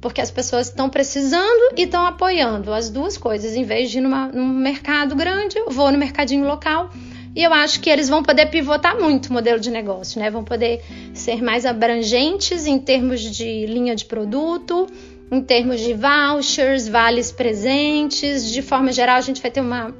porque 0.00 0.20
as 0.20 0.30
pessoas 0.30 0.68
estão 0.68 0.88
precisando 0.90 1.64
e 1.76 1.82
estão 1.82 2.04
apoiando 2.04 2.72
as 2.72 2.90
duas 2.90 3.16
coisas. 3.16 3.54
Em 3.54 3.64
vez 3.64 3.90
de 3.90 3.98
ir 3.98 4.02
numa, 4.02 4.26
num 4.28 4.48
mercado 4.48 5.14
grande, 5.14 5.56
eu 5.56 5.70
vou 5.70 5.90
no 5.90 5.98
mercadinho 5.98 6.46
local. 6.46 6.90
E 7.36 7.42
eu 7.42 7.52
acho 7.52 7.80
que 7.80 7.90
eles 7.90 8.08
vão 8.08 8.22
poder 8.22 8.46
pivotar 8.46 8.98
muito 8.98 9.26
o 9.26 9.32
modelo 9.34 9.60
de 9.60 9.70
negócio, 9.70 10.18
né? 10.18 10.30
Vão 10.30 10.42
poder 10.42 10.82
ser 11.12 11.42
mais 11.42 11.66
abrangentes 11.66 12.66
em 12.66 12.78
termos 12.78 13.20
de 13.20 13.66
linha 13.66 13.94
de 13.94 14.06
produto, 14.06 14.86
em 15.30 15.42
termos 15.42 15.80
de 15.82 15.92
vouchers, 15.92 16.88
vales 16.88 17.30
presentes. 17.30 18.50
De 18.50 18.62
forma 18.62 18.90
geral, 18.90 19.16
a 19.16 19.20
gente 19.20 19.42
vai 19.42 19.50
ter 19.50 19.60
uma 19.60 19.94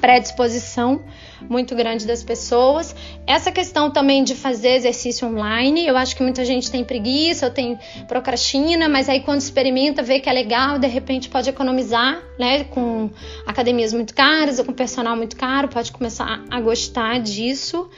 predisposição 0.00 1.02
muito 1.48 1.74
grande 1.74 2.06
das 2.06 2.22
pessoas. 2.22 2.94
Essa 3.26 3.52
questão 3.52 3.90
também 3.90 4.24
de 4.24 4.34
fazer 4.34 4.70
exercício 4.70 5.28
online, 5.28 5.86
eu 5.86 5.96
acho 5.96 6.16
que 6.16 6.22
muita 6.22 6.44
gente 6.44 6.70
tem 6.70 6.84
preguiça 6.84 7.46
ou 7.46 7.52
tem 7.52 7.78
procrastina, 8.08 8.88
mas 8.88 9.08
aí 9.08 9.20
quando 9.20 9.40
experimenta, 9.40 10.02
vê 10.02 10.20
que 10.20 10.28
é 10.28 10.32
legal, 10.32 10.78
de 10.78 10.86
repente 10.86 11.28
pode 11.28 11.48
economizar, 11.48 12.20
né, 12.38 12.64
com 12.64 13.10
academias 13.46 13.92
muito 13.92 14.14
caras 14.14 14.58
ou 14.58 14.64
com 14.64 14.72
personal 14.72 15.16
muito 15.16 15.36
caro, 15.36 15.68
pode 15.68 15.92
começar 15.92 16.44
a 16.50 16.60
gostar 16.60 17.20
disso. 17.20 17.88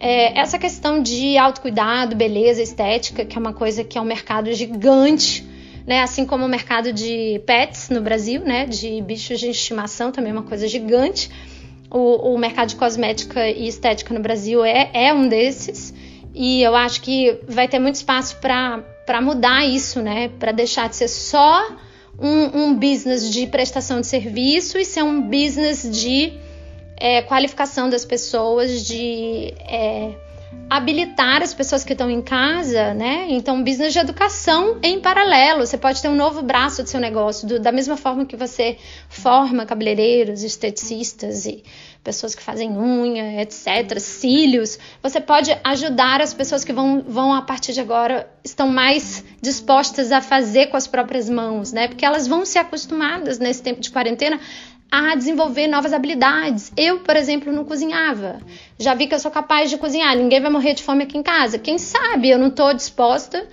É, 0.00 0.38
essa 0.38 0.58
questão 0.58 1.02
de 1.02 1.36
autocuidado, 1.36 2.14
beleza, 2.14 2.62
estética, 2.62 3.24
que 3.24 3.36
é 3.36 3.40
uma 3.40 3.52
coisa 3.52 3.82
que 3.82 3.98
é 3.98 4.00
um 4.00 4.04
mercado 4.04 4.52
gigante, 4.52 5.47
né? 5.88 6.02
Assim 6.02 6.26
como 6.26 6.44
o 6.44 6.48
mercado 6.48 6.92
de 6.92 7.40
pets 7.46 7.88
no 7.88 8.02
Brasil, 8.02 8.42
né? 8.42 8.66
De 8.66 9.00
bichos 9.00 9.40
de 9.40 9.48
estimação, 9.48 10.12
também 10.12 10.30
é 10.30 10.34
uma 10.34 10.42
coisa 10.42 10.68
gigante. 10.68 11.30
O, 11.90 12.34
o 12.34 12.38
mercado 12.38 12.68
de 12.68 12.76
cosmética 12.76 13.48
e 13.48 13.66
estética 13.66 14.12
no 14.12 14.20
Brasil 14.20 14.62
é, 14.62 14.90
é 14.92 15.14
um 15.14 15.26
desses. 15.26 15.94
E 16.34 16.62
eu 16.62 16.76
acho 16.76 17.00
que 17.00 17.40
vai 17.48 17.66
ter 17.66 17.78
muito 17.78 17.94
espaço 17.94 18.36
para 18.36 19.20
mudar 19.22 19.64
isso, 19.64 20.02
né? 20.02 20.28
Para 20.38 20.52
deixar 20.52 20.90
de 20.90 20.96
ser 20.96 21.08
só 21.08 21.74
um, 22.20 22.64
um, 22.64 22.74
business 22.74 23.32
de 23.32 23.46
prestação 23.46 24.02
de 24.02 24.06
serviço 24.06 24.76
e 24.76 24.84
ser 24.84 25.02
um 25.02 25.22
business 25.22 25.88
de 25.90 26.34
é, 26.98 27.22
qualificação 27.22 27.88
das 27.88 28.04
pessoas, 28.04 28.86
de 28.86 29.54
é, 29.60 30.10
habilitar 30.70 31.42
as 31.42 31.54
pessoas 31.54 31.82
que 31.82 31.92
estão 31.92 32.10
em 32.10 32.20
casa, 32.20 32.92
né? 32.92 33.26
Então, 33.30 33.62
business 33.64 33.92
de 33.92 33.98
educação 33.98 34.78
em 34.82 35.00
paralelo. 35.00 35.66
Você 35.66 35.78
pode 35.78 36.02
ter 36.02 36.08
um 36.08 36.14
novo 36.14 36.42
braço 36.42 36.82
do 36.82 36.88
seu 36.88 37.00
negócio, 37.00 37.48
do, 37.48 37.58
da 37.58 37.72
mesma 37.72 37.96
forma 37.96 38.26
que 38.26 38.36
você 38.36 38.76
forma 39.08 39.64
cabeleireiros, 39.64 40.42
esteticistas 40.42 41.46
e 41.46 41.62
pessoas 42.04 42.34
que 42.34 42.42
fazem 42.42 42.70
unha, 42.70 43.40
etc., 43.40 43.98
cílios. 43.98 44.78
Você 45.02 45.20
pode 45.20 45.56
ajudar 45.64 46.20
as 46.20 46.34
pessoas 46.34 46.64
que 46.64 46.72
vão, 46.72 47.02
vão 47.06 47.32
a 47.32 47.42
partir 47.42 47.72
de 47.72 47.80
agora, 47.80 48.30
estão 48.44 48.68
mais 48.68 49.24
dispostas 49.40 50.12
a 50.12 50.20
fazer 50.20 50.66
com 50.66 50.76
as 50.76 50.86
próprias 50.86 51.30
mãos, 51.30 51.72
né? 51.72 51.88
Porque 51.88 52.04
elas 52.04 52.26
vão 52.26 52.44
ser 52.44 52.58
acostumadas 52.58 53.38
nesse 53.38 53.62
tempo 53.62 53.80
de 53.80 53.90
quarentena 53.90 54.38
a 54.90 55.14
desenvolver 55.14 55.66
novas 55.66 55.92
habilidades. 55.92 56.72
Eu, 56.76 57.00
por 57.00 57.14
exemplo, 57.16 57.52
não 57.52 57.64
cozinhava. 57.64 58.40
Já 58.78 58.94
vi 58.94 59.06
que 59.06 59.14
eu 59.14 59.18
sou 59.18 59.30
capaz 59.30 59.70
de 59.70 59.76
cozinhar. 59.76 60.16
Ninguém 60.16 60.40
vai 60.40 60.50
morrer 60.50 60.74
de 60.74 60.82
fome 60.82 61.04
aqui 61.04 61.18
em 61.18 61.22
casa. 61.22 61.58
Quem 61.58 61.78
sabe 61.78 62.30
eu 62.30 62.38
não 62.38 62.48
estou 62.48 62.72
disposta 62.72 63.46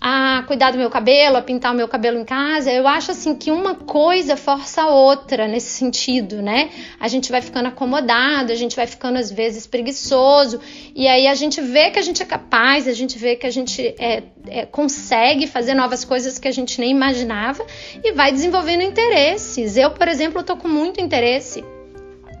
a 0.00 0.44
cuidar 0.46 0.70
do 0.70 0.78
meu 0.78 0.88
cabelo, 0.88 1.36
a 1.36 1.42
pintar 1.42 1.72
o 1.72 1.76
meu 1.76 1.88
cabelo 1.88 2.18
em 2.18 2.24
casa. 2.24 2.70
Eu 2.70 2.86
acho 2.86 3.10
assim 3.10 3.34
que 3.34 3.50
uma 3.50 3.74
coisa 3.74 4.36
força 4.36 4.82
a 4.82 4.88
outra 4.88 5.48
nesse 5.48 5.70
sentido, 5.70 6.40
né? 6.40 6.70
A 7.00 7.08
gente 7.08 7.30
vai 7.32 7.42
ficando 7.42 7.66
acomodado, 7.66 8.52
a 8.52 8.54
gente 8.54 8.76
vai 8.76 8.86
ficando 8.86 9.18
às 9.18 9.30
vezes 9.30 9.66
preguiçoso, 9.66 10.60
e 10.94 11.08
aí 11.08 11.26
a 11.26 11.34
gente 11.34 11.60
vê 11.60 11.90
que 11.90 11.98
a 11.98 12.02
gente 12.02 12.22
é 12.22 12.26
capaz, 12.26 12.86
a 12.86 12.92
gente 12.92 13.18
vê 13.18 13.34
que 13.34 13.46
a 13.46 13.50
gente 13.50 13.94
é, 13.98 14.22
é, 14.46 14.66
consegue 14.66 15.46
fazer 15.48 15.74
novas 15.74 16.04
coisas 16.04 16.38
que 16.38 16.46
a 16.46 16.52
gente 16.52 16.80
nem 16.80 16.92
imaginava 16.92 17.66
e 18.04 18.12
vai 18.12 18.30
desenvolvendo 18.30 18.82
interesses. 18.82 19.76
Eu, 19.76 19.90
por 19.90 20.06
exemplo, 20.06 20.40
estou 20.40 20.56
com 20.56 20.68
muito 20.68 21.00
interesse 21.00 21.64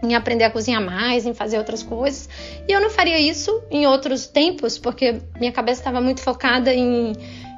em 0.00 0.14
aprender 0.14 0.44
a 0.44 0.50
cozinhar 0.50 0.80
mais, 0.80 1.26
em 1.26 1.34
fazer 1.34 1.58
outras 1.58 1.82
coisas. 1.82 2.28
E 2.68 2.72
eu 2.72 2.80
não 2.80 2.90
faria 2.90 3.18
isso 3.18 3.62
em 3.68 3.86
outros 3.86 4.26
tempos, 4.28 4.78
porque 4.78 5.20
minha 5.40 5.50
cabeça 5.50 5.80
estava 5.80 6.00
muito 6.00 6.20
focada 6.20 6.72
em 6.72 7.12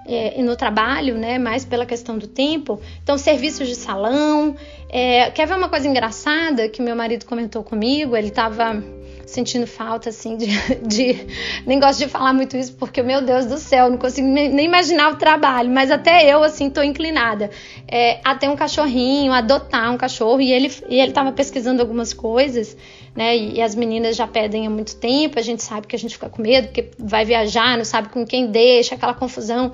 é, 0.06 0.42
no 0.42 0.56
trabalho, 0.56 1.16
né? 1.16 1.38
Mais 1.38 1.64
pela 1.64 1.86
questão 1.86 2.18
do 2.18 2.26
tempo. 2.26 2.80
Então, 3.02 3.16
serviços 3.18 3.68
de 3.68 3.74
salão. 3.74 4.56
É, 4.88 5.30
quer 5.30 5.46
ver 5.46 5.54
uma 5.54 5.68
coisa 5.68 5.88
engraçada 5.88 6.68
que 6.68 6.82
meu 6.82 6.96
marido 6.96 7.24
comentou 7.24 7.62
comigo? 7.62 8.16
Ele 8.16 8.28
estava 8.28 8.82
sentindo 9.30 9.66
falta, 9.66 10.10
assim, 10.10 10.36
de, 10.36 10.46
de, 10.86 11.26
Nem 11.66 11.78
gosto 11.78 11.98
de 11.98 12.08
falar 12.08 12.32
muito 12.32 12.56
isso, 12.56 12.74
porque, 12.74 13.02
meu 13.02 13.22
Deus 13.22 13.46
do 13.46 13.58
céu, 13.58 13.90
não 13.90 13.96
consigo 13.96 14.26
nem 14.26 14.64
imaginar 14.64 15.12
o 15.12 15.16
trabalho, 15.16 15.70
mas 15.70 15.90
até 15.90 16.32
eu, 16.32 16.42
assim, 16.42 16.68
tô 16.68 16.82
inclinada 16.82 17.50
é, 17.88 18.20
a 18.24 18.34
ter 18.34 18.48
um 18.48 18.56
cachorrinho, 18.56 19.32
adotar 19.32 19.92
um 19.92 19.96
cachorro, 19.96 20.40
e 20.40 20.52
ele, 20.52 20.70
e 20.88 21.00
ele 21.00 21.12
tava 21.12 21.32
pesquisando 21.32 21.80
algumas 21.80 22.12
coisas, 22.12 22.76
né, 23.14 23.36
e, 23.36 23.54
e 23.54 23.62
as 23.62 23.74
meninas 23.74 24.16
já 24.16 24.26
pedem 24.26 24.66
há 24.66 24.70
muito 24.70 24.96
tempo, 24.96 25.38
a 25.38 25.42
gente 25.42 25.62
sabe 25.62 25.86
que 25.86 25.96
a 25.96 25.98
gente 25.98 26.14
fica 26.14 26.28
com 26.28 26.42
medo, 26.42 26.68
porque 26.68 26.90
vai 26.98 27.24
viajar, 27.24 27.76
não 27.76 27.84
sabe 27.84 28.08
com 28.08 28.26
quem 28.26 28.50
deixa, 28.50 28.94
aquela 28.94 29.14
confusão. 29.14 29.72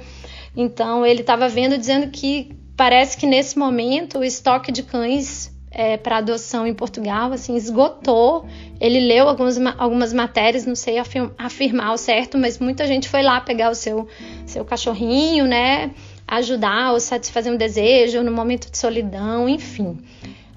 Então, 0.57 1.05
ele 1.05 1.21
estava 1.21 1.49
vendo, 1.49 1.77
dizendo 1.77 2.09
que 2.09 2.57
parece 2.77 3.17
que 3.17 3.27
nesse 3.27 3.59
momento 3.59 4.19
o 4.19 4.25
estoque 4.25 4.71
de 4.71 4.83
cães 4.83 5.55
é, 5.77 5.99
para 5.99 6.17
adoção 6.17 6.67
em 6.67 6.73
Portugal, 6.73 7.31
assim, 7.33 7.55
esgotou. 7.55 8.47
Ele 8.81 8.99
leu 8.99 9.29
algumas, 9.29 9.59
algumas 9.77 10.11
matérias, 10.11 10.65
não 10.65 10.75
sei 10.75 10.97
afirmar 11.37 11.93
o 11.93 11.99
certo, 11.99 12.39
mas 12.39 12.59
muita 12.59 12.87
gente 12.87 13.07
foi 13.11 13.23
lá 13.23 13.43
pegar 13.43 13.71
o 13.71 13.75
seu, 13.75 14.09
seu 14.47 14.65
cachorrinho, 14.65 15.47
né? 15.47 15.91
Ajudar 16.27 16.93
ou 16.93 16.99
satisfazer 16.99 17.53
um 17.53 17.59
desejo 17.59 18.23
no 18.23 18.33
momento 18.33 18.71
de 18.71 18.79
solidão, 18.79 19.47
enfim. 19.47 19.99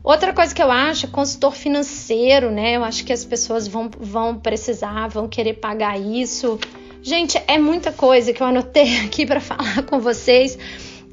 Outra 0.02 0.32
coisa 0.32 0.56
que 0.56 0.64
eu 0.64 0.72
acho 0.72 1.06
é 1.06 1.10
consultor 1.10 1.54
financeiro, 1.54 2.50
né? 2.50 2.78
Eu 2.78 2.86
acho 2.86 3.04
que 3.04 3.12
as 3.12 3.26
pessoas 3.26 3.68
vão, 3.68 3.92
vão 4.00 4.40
precisar, 4.40 5.10
vão 5.10 5.28
querer 5.28 5.56
pagar 5.56 6.00
isso. 6.00 6.58
Gente, 7.04 7.38
é 7.46 7.58
muita 7.58 7.92
coisa 7.92 8.32
que 8.32 8.42
eu 8.42 8.48
anotei 8.48 9.00
aqui 9.06 9.26
para 9.26 9.42
falar 9.42 9.84
com 9.84 10.00
vocês 10.00 10.58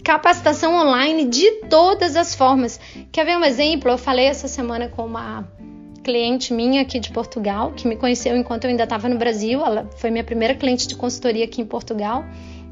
capacitação 0.06 0.72
online 0.72 1.24
de 1.24 1.50
todas 1.68 2.14
as 2.14 2.32
formas. 2.32 2.78
Quer 3.10 3.26
ver 3.26 3.36
um 3.36 3.44
exemplo? 3.44 3.90
Eu 3.90 3.98
falei 3.98 4.26
essa 4.26 4.46
semana 4.46 4.88
com 4.88 5.04
uma 5.04 5.44
cliente 6.04 6.54
minha 6.54 6.82
aqui 6.82 7.00
de 7.00 7.10
Portugal, 7.10 7.72
que 7.72 7.88
me 7.88 7.96
conheceu 7.96 8.36
enquanto 8.36 8.62
eu 8.62 8.70
ainda 8.70 8.84
estava 8.84 9.08
no 9.08 9.18
Brasil. 9.18 9.66
Ela 9.66 9.90
foi 9.96 10.10
minha 10.12 10.22
primeira 10.22 10.54
cliente 10.54 10.86
de 10.86 10.94
consultoria 10.94 11.44
aqui 11.44 11.60
em 11.60 11.66
Portugal 11.66 12.24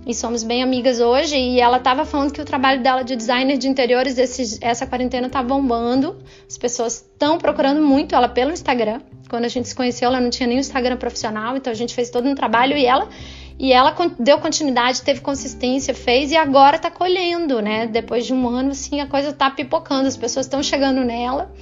e 0.07 0.15
somos 0.15 0.45
bem 0.45 0.63
amigas 0.63 1.01
hoje. 1.01 1.37
E 1.37 1.59
ela 1.59 1.79
estava 1.79 2.05
falando 2.05 2.33
que 2.33 2.41
o 2.41 2.45
trabalho 2.45 2.81
dela 2.85 3.03
de 3.03 3.17
designer 3.17 3.59
de 3.59 3.67
interiores, 3.67 4.17
esse, 4.17 4.59
essa 4.61 4.87
quarentena 4.87 5.29
tá 5.29 5.43
bombando. 5.43 6.17
As 6.49 6.57
pessoas 6.57 6.99
estão 6.99 7.37
procurando 7.37 7.81
muito 7.81 8.15
ela 8.15 8.29
pelo 8.29 8.53
Instagram. 8.53 9.01
Quando 9.29 9.45
a 9.45 9.49
gente 9.49 9.67
se 9.67 9.75
conheceu, 9.75 10.07
ela 10.07 10.21
não 10.21 10.31
tinha 10.31 10.47
nem 10.47 10.59
o 10.59 10.61
Instagram 10.61 10.99
profissional, 10.99 11.57
então 11.57 11.73
a 11.73 11.75
gente 11.75 11.95
fez 11.95 12.11
todo 12.11 12.29
um 12.29 12.35
trabalho 12.37 12.77
e 12.77 12.87
ela 12.87 13.09
e 13.59 13.73
ela 13.73 13.95
deu 14.19 14.39
continuidade, 14.39 15.03
teve 15.03 15.21
consistência, 15.21 15.95
fez 15.95 16.33
e 16.33 16.37
agora 16.37 16.79
tá 16.79 16.91
colhendo, 16.91 17.63
né? 17.63 17.87
Depois 17.87 18.27
de 18.27 18.35
um 18.35 18.49
ano, 18.49 18.73
assim, 18.73 19.01
a 19.01 19.07
coisa 19.07 19.33
tá 19.33 19.51
pipocando, 19.51 20.09
as 20.09 20.17
pessoas 20.17 20.47
estão 20.47 20.63
chegando 20.63 21.05
nela. 21.05 21.53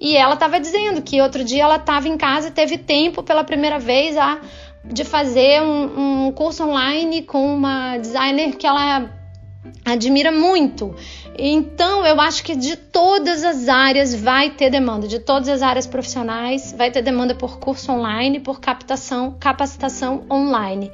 E 0.00 0.16
ela 0.16 0.34
estava 0.34 0.58
dizendo 0.58 1.02
que 1.02 1.20
outro 1.20 1.44
dia 1.44 1.62
ela 1.62 1.76
estava 1.76 2.08
em 2.08 2.16
casa 2.16 2.48
e 2.48 2.50
teve 2.50 2.78
tempo 2.78 3.22
pela 3.22 3.44
primeira 3.44 3.78
vez 3.78 4.16
a, 4.16 4.40
de 4.84 5.04
fazer 5.04 5.62
um, 5.62 6.26
um 6.26 6.32
curso 6.32 6.64
online 6.64 7.22
com 7.22 7.54
uma 7.54 7.98
designer 7.98 8.56
que 8.56 8.66
ela 8.66 9.10
admira 9.84 10.30
muito. 10.30 10.94
Então, 11.38 12.04
eu 12.04 12.20
acho 12.20 12.42
que 12.44 12.54
de 12.54 12.76
todas 12.76 13.44
as 13.44 13.68
áreas 13.68 14.14
vai 14.14 14.50
ter 14.50 14.70
demanda, 14.70 15.06
de 15.06 15.18
todas 15.18 15.48
as 15.48 15.62
áreas 15.62 15.86
profissionais 15.86 16.74
vai 16.76 16.90
ter 16.90 17.02
demanda 17.02 17.34
por 17.34 17.58
curso 17.58 17.92
online, 17.92 18.40
por 18.40 18.60
captação, 18.60 19.36
capacitação 19.38 20.24
online. 20.30 20.90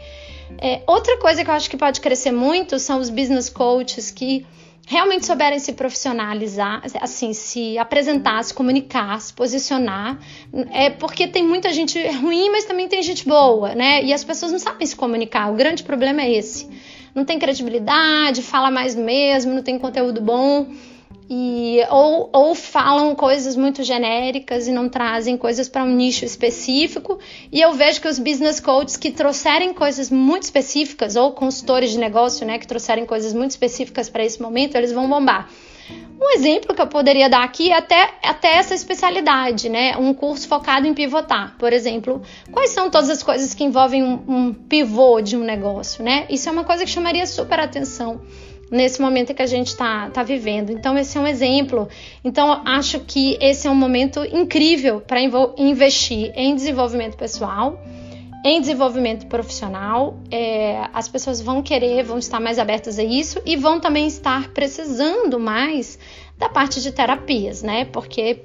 É, 0.60 0.82
outra 0.86 1.18
coisa 1.18 1.44
que 1.44 1.50
eu 1.50 1.54
acho 1.54 1.68
que 1.68 1.76
pode 1.76 2.00
crescer 2.00 2.32
muito 2.32 2.78
são 2.78 3.00
os 3.00 3.10
business 3.10 3.50
coaches 3.50 4.10
que 4.10 4.46
realmente 4.86 5.26
souberem 5.26 5.58
se 5.58 5.74
profissionalizar, 5.74 6.82
assim, 7.00 7.34
se 7.34 7.76
apresentar, 7.76 8.42
se 8.42 8.54
comunicar, 8.54 9.20
se 9.20 9.32
posicionar. 9.34 10.18
É 10.72 10.88
porque 10.88 11.28
tem 11.28 11.46
muita 11.46 11.70
gente 11.72 12.02
ruim, 12.16 12.50
mas 12.50 12.64
também 12.64 12.88
tem 12.88 13.02
gente 13.02 13.28
boa, 13.28 13.74
né? 13.74 14.02
E 14.02 14.12
as 14.14 14.24
pessoas 14.24 14.50
não 14.50 14.58
sabem 14.58 14.86
se 14.86 14.96
comunicar. 14.96 15.52
O 15.52 15.56
grande 15.56 15.82
problema 15.82 16.22
é 16.22 16.32
esse. 16.32 16.66
Não 17.14 17.24
tem 17.24 17.38
credibilidade, 17.38 18.40
fala 18.42 18.70
mais 18.70 18.94
do 18.94 19.02
mesmo, 19.02 19.52
não 19.52 19.62
tem 19.62 19.78
conteúdo 19.78 20.20
bom 20.22 20.66
e 21.30 21.80
ou, 21.90 22.30
ou 22.32 22.54
falam 22.54 23.14
coisas 23.14 23.54
muito 23.54 23.82
genéricas 23.82 24.66
e 24.66 24.72
não 24.72 24.88
trazem 24.88 25.36
coisas 25.36 25.68
para 25.68 25.84
um 25.84 25.94
nicho 25.94 26.24
específico. 26.24 27.18
E 27.52 27.60
eu 27.60 27.74
vejo 27.74 28.00
que 28.00 28.08
os 28.08 28.18
business 28.18 28.60
coaches 28.60 28.96
que 28.96 29.10
trouxerem 29.10 29.74
coisas 29.74 30.10
muito 30.10 30.44
específicas 30.44 31.16
ou 31.16 31.32
consultores 31.32 31.90
de 31.90 31.98
negócio, 31.98 32.46
né, 32.46 32.58
que 32.58 32.66
trouxerem 32.66 33.04
coisas 33.04 33.34
muito 33.34 33.50
específicas 33.50 34.08
para 34.08 34.24
esse 34.24 34.40
momento, 34.40 34.76
eles 34.76 34.92
vão 34.92 35.08
bombar. 35.08 35.50
Um 36.20 36.34
exemplo 36.34 36.74
que 36.74 36.82
eu 36.82 36.86
poderia 36.86 37.28
dar 37.28 37.44
aqui 37.44 37.70
é 37.70 37.76
até, 37.76 38.14
até 38.22 38.56
essa 38.56 38.74
especialidade, 38.74 39.68
né? 39.68 39.96
Um 39.96 40.12
curso 40.12 40.48
focado 40.48 40.86
em 40.86 40.92
pivotar, 40.92 41.54
por 41.58 41.72
exemplo. 41.72 42.20
Quais 42.50 42.70
são 42.70 42.90
todas 42.90 43.08
as 43.08 43.22
coisas 43.22 43.54
que 43.54 43.62
envolvem 43.62 44.02
um, 44.02 44.20
um 44.26 44.52
pivô 44.52 45.20
de 45.20 45.36
um 45.36 45.44
negócio, 45.44 46.02
né? 46.02 46.26
Isso 46.28 46.48
é 46.48 46.52
uma 46.52 46.64
coisa 46.64 46.84
que 46.84 46.90
chamaria 46.90 47.24
super 47.24 47.60
atenção 47.60 48.20
nesse 48.70 49.00
momento 49.00 49.34
que 49.34 49.42
a 49.42 49.46
gente 49.46 49.68
está 49.68 50.10
tá 50.10 50.22
vivendo. 50.22 50.70
Então, 50.70 50.96
esse 50.96 51.16
é 51.16 51.20
um 51.20 51.26
exemplo. 51.26 51.88
Então, 52.24 52.62
acho 52.64 53.00
que 53.00 53.38
esse 53.40 53.66
é 53.66 53.70
um 53.70 53.74
momento 53.74 54.24
incrível 54.24 55.00
para 55.00 55.20
investir 55.56 56.32
em 56.34 56.54
desenvolvimento 56.54 57.16
pessoal 57.16 57.80
em 58.44 58.60
desenvolvimento 58.60 59.26
profissional, 59.26 60.16
é, 60.30 60.88
as 60.92 61.08
pessoas 61.08 61.40
vão 61.40 61.62
querer, 61.62 62.04
vão 62.04 62.18
estar 62.18 62.40
mais 62.40 62.58
abertas 62.58 62.98
a 62.98 63.02
isso 63.02 63.40
e 63.44 63.56
vão 63.56 63.80
também 63.80 64.06
estar 64.06 64.48
precisando 64.50 65.40
mais 65.40 65.98
da 66.38 66.48
parte 66.48 66.80
de 66.80 66.92
terapias, 66.92 67.62
né? 67.62 67.84
Porque, 67.86 68.44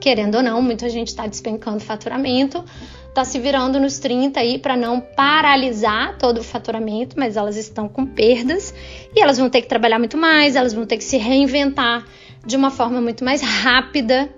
querendo 0.00 0.36
ou 0.36 0.42
não, 0.42 0.62
muita 0.62 0.88
gente 0.88 1.08
está 1.08 1.26
despencando 1.26 1.80
faturamento, 1.80 2.64
está 3.10 3.24
se 3.24 3.38
virando 3.38 3.78
nos 3.78 3.98
30 3.98 4.40
aí 4.40 4.58
para 4.58 4.76
não 4.76 5.00
paralisar 5.00 6.16
todo 6.16 6.38
o 6.38 6.44
faturamento, 6.44 7.16
mas 7.18 7.36
elas 7.36 7.56
estão 7.56 7.88
com 7.88 8.06
perdas 8.06 8.72
e 9.14 9.20
elas 9.20 9.36
vão 9.36 9.50
ter 9.50 9.62
que 9.62 9.68
trabalhar 9.68 9.98
muito 9.98 10.16
mais, 10.16 10.56
elas 10.56 10.72
vão 10.72 10.86
ter 10.86 10.96
que 10.96 11.04
se 11.04 11.16
reinventar 11.16 12.06
de 12.46 12.56
uma 12.56 12.70
forma 12.70 13.00
muito 13.00 13.24
mais 13.24 13.42
rápida. 13.42 14.30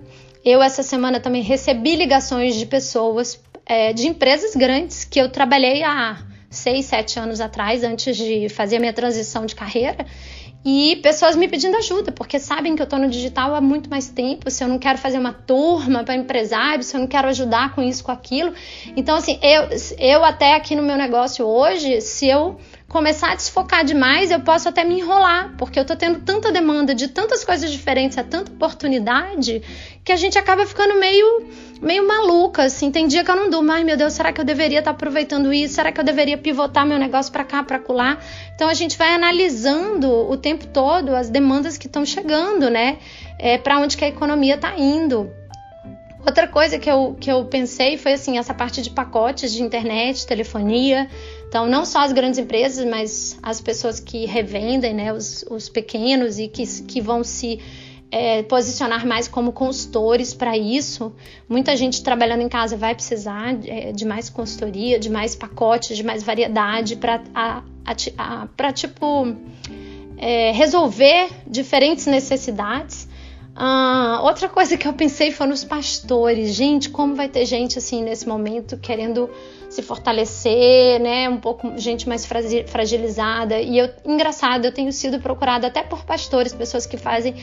Eu, 0.43 0.61
essa 0.61 0.83
semana, 0.83 1.19
também 1.19 1.41
recebi 1.41 1.95
ligações 1.95 2.55
de 2.55 2.65
pessoas 2.65 3.39
é, 3.65 3.93
de 3.93 4.07
empresas 4.07 4.55
grandes 4.55 5.05
que 5.05 5.21
eu 5.21 5.29
trabalhei 5.29 5.83
há 5.83 6.17
seis, 6.49 6.85
sete 6.85 7.19
anos 7.19 7.39
atrás, 7.39 7.83
antes 7.83 8.17
de 8.17 8.49
fazer 8.49 8.77
a 8.77 8.79
minha 8.79 8.93
transição 8.93 9.45
de 9.45 9.55
carreira, 9.55 10.05
e 10.65 10.95
pessoas 10.97 11.35
me 11.35 11.47
pedindo 11.47 11.75
ajuda, 11.77 12.11
porque 12.11 12.39
sabem 12.39 12.75
que 12.75 12.81
eu 12.81 12.85
estou 12.85 12.97
no 12.97 13.09
digital 13.09 13.53
há 13.53 13.59
muito 13.59 13.89
mais 13.89 14.07
tempo, 14.07 14.49
se 14.49 14.63
eu 14.63 14.67
não 14.67 14.79
quero 14.79 14.97
fazer 14.97 15.17
uma 15.17 15.33
turma 15.33 16.03
para 16.03 16.15
empresários, 16.15 16.87
se 16.87 16.95
eu 16.95 17.01
não 17.01 17.07
quero 17.07 17.27
ajudar 17.27 17.75
com 17.75 17.81
isso, 17.81 18.03
com 18.03 18.11
aquilo. 18.11 18.53
Então, 18.95 19.17
assim, 19.17 19.39
eu, 19.41 19.67
eu 19.99 20.23
até 20.23 20.55
aqui 20.55 20.75
no 20.75 20.83
meu 20.83 20.95
negócio 20.95 21.45
hoje, 21.45 21.99
se 21.99 22.27
eu 22.27 22.57
começar 22.93 23.31
a 23.31 23.35
desfocar 23.35 23.83
demais, 23.83 24.29
eu 24.29 24.39
posso 24.41 24.69
até 24.69 24.83
me 24.83 24.99
enrolar, 24.99 25.55
porque 25.57 25.79
eu 25.79 25.83
tô 25.83 25.95
tendo 25.95 26.19
tanta 26.19 26.51
demanda 26.51 26.93
de 26.93 27.07
tantas 27.07 27.43
coisas 27.43 27.71
diferentes, 27.71 28.19
a 28.19 28.23
tanta 28.23 28.51
oportunidade, 28.51 29.63
que 30.03 30.11
a 30.11 30.15
gente 30.15 30.37
acaba 30.37 30.63
ficando 30.63 30.99
meio 30.99 31.47
meio 31.81 32.07
maluca, 32.07 32.63
assim. 32.63 32.91
Tem 32.91 33.07
dia 33.07 33.23
que 33.23 33.31
eu 33.31 33.35
não 33.35 33.49
durmo. 33.49 33.71
Ai, 33.71 33.83
meu 33.83 33.97
Deus, 33.97 34.13
será 34.13 34.31
que 34.31 34.39
eu 34.39 34.45
deveria 34.45 34.79
estar 34.79 34.91
tá 34.91 34.95
aproveitando 34.95 35.51
isso? 35.51 35.73
Será 35.73 35.91
que 35.91 35.99
eu 35.99 36.03
deveria 36.03 36.37
pivotar 36.37 36.85
meu 36.85 36.99
negócio 36.99 37.31
para 37.31 37.43
cá, 37.43 37.63
para 37.63 37.79
colar? 37.79 38.23
Então 38.53 38.69
a 38.69 38.73
gente 38.75 38.95
vai 38.95 39.11
analisando 39.13 40.09
o 40.09 40.37
tempo 40.37 40.67
todo 40.67 41.15
as 41.15 41.31
demandas 41.31 41.77
que 41.77 41.87
estão 41.87 42.05
chegando, 42.05 42.69
né? 42.69 42.99
É, 43.39 43.57
para 43.57 43.79
onde 43.79 43.97
que 43.97 44.05
a 44.05 44.07
economia 44.07 44.53
está 44.53 44.77
indo. 44.77 45.31
Outra 46.25 46.47
coisa 46.47 46.79
que 46.79 46.89
eu, 46.89 47.17
que 47.19 47.29
eu 47.29 47.43
pensei 47.45 47.97
foi 47.97 48.13
assim, 48.13 48.37
essa 48.37 48.53
parte 48.53 48.81
de 48.81 48.89
pacotes 48.89 49.51
de 49.51 49.61
internet, 49.61 50.25
telefonia. 50.25 51.09
Então, 51.53 51.67
não 51.67 51.85
só 51.85 51.99
as 51.99 52.11
grandes 52.11 52.39
empresas, 52.39 52.83
mas 52.83 53.37
as 53.43 53.61
pessoas 53.61 53.99
que 53.99 54.25
revendem, 54.25 54.91
né, 54.91 55.13
os, 55.13 55.45
os 55.51 55.69
pequenos 55.69 56.39
e 56.39 56.47
que, 56.47 56.65
que 56.81 56.99
vão 56.99 57.23
se 57.23 57.59
é, 58.09 58.41
posicionar 58.41 59.05
mais 59.05 59.27
como 59.27 59.51
consultores 59.51 60.33
para 60.33 60.57
isso. 60.57 61.13
Muita 61.47 61.77
gente 61.77 62.01
trabalhando 62.01 62.41
em 62.41 62.49
casa 62.49 62.75
vai 62.75 62.95
precisar 62.95 63.55
é, 63.67 63.91
de 63.91 64.03
mais 64.03 64.31
consultoria, 64.31 64.97
de 64.97 65.11
mais 65.11 65.35
pacotes, 65.35 65.95
de 65.95 66.03
mais 66.03 66.23
variedade 66.23 66.95
para 66.95 67.61
tipo 68.73 69.27
é, 70.17 70.51
resolver 70.53 71.29
diferentes 71.45 72.07
necessidades. 72.07 73.07
Ah, 73.55 74.21
outra 74.23 74.49
coisa 74.49 74.75
que 74.75 74.87
eu 74.87 74.93
pensei 74.93 75.31
foi 75.31 75.45
nos 75.45 75.63
pastores. 75.63 76.53
Gente, 76.53 76.89
como 76.89 77.13
vai 77.13 77.29
ter 77.29 77.45
gente 77.45 77.77
assim 77.77 78.03
nesse 78.03 78.27
momento 78.27 78.77
querendo 78.77 79.29
se 79.69 79.81
fortalecer, 79.81 80.99
né? 80.99 81.29
Um 81.29 81.39
pouco 81.39 81.77
gente 81.77 82.09
mais 82.09 82.25
fragilizada. 82.25 83.59
E 83.59 83.77
eu, 83.77 83.89
engraçado, 84.05 84.65
eu 84.65 84.71
tenho 84.71 84.91
sido 84.91 85.19
procurada 85.19 85.67
até 85.67 85.83
por 85.83 86.03
pastores, 86.03 86.53
pessoas 86.53 86.85
que 86.85 86.97
fazem 86.97 87.35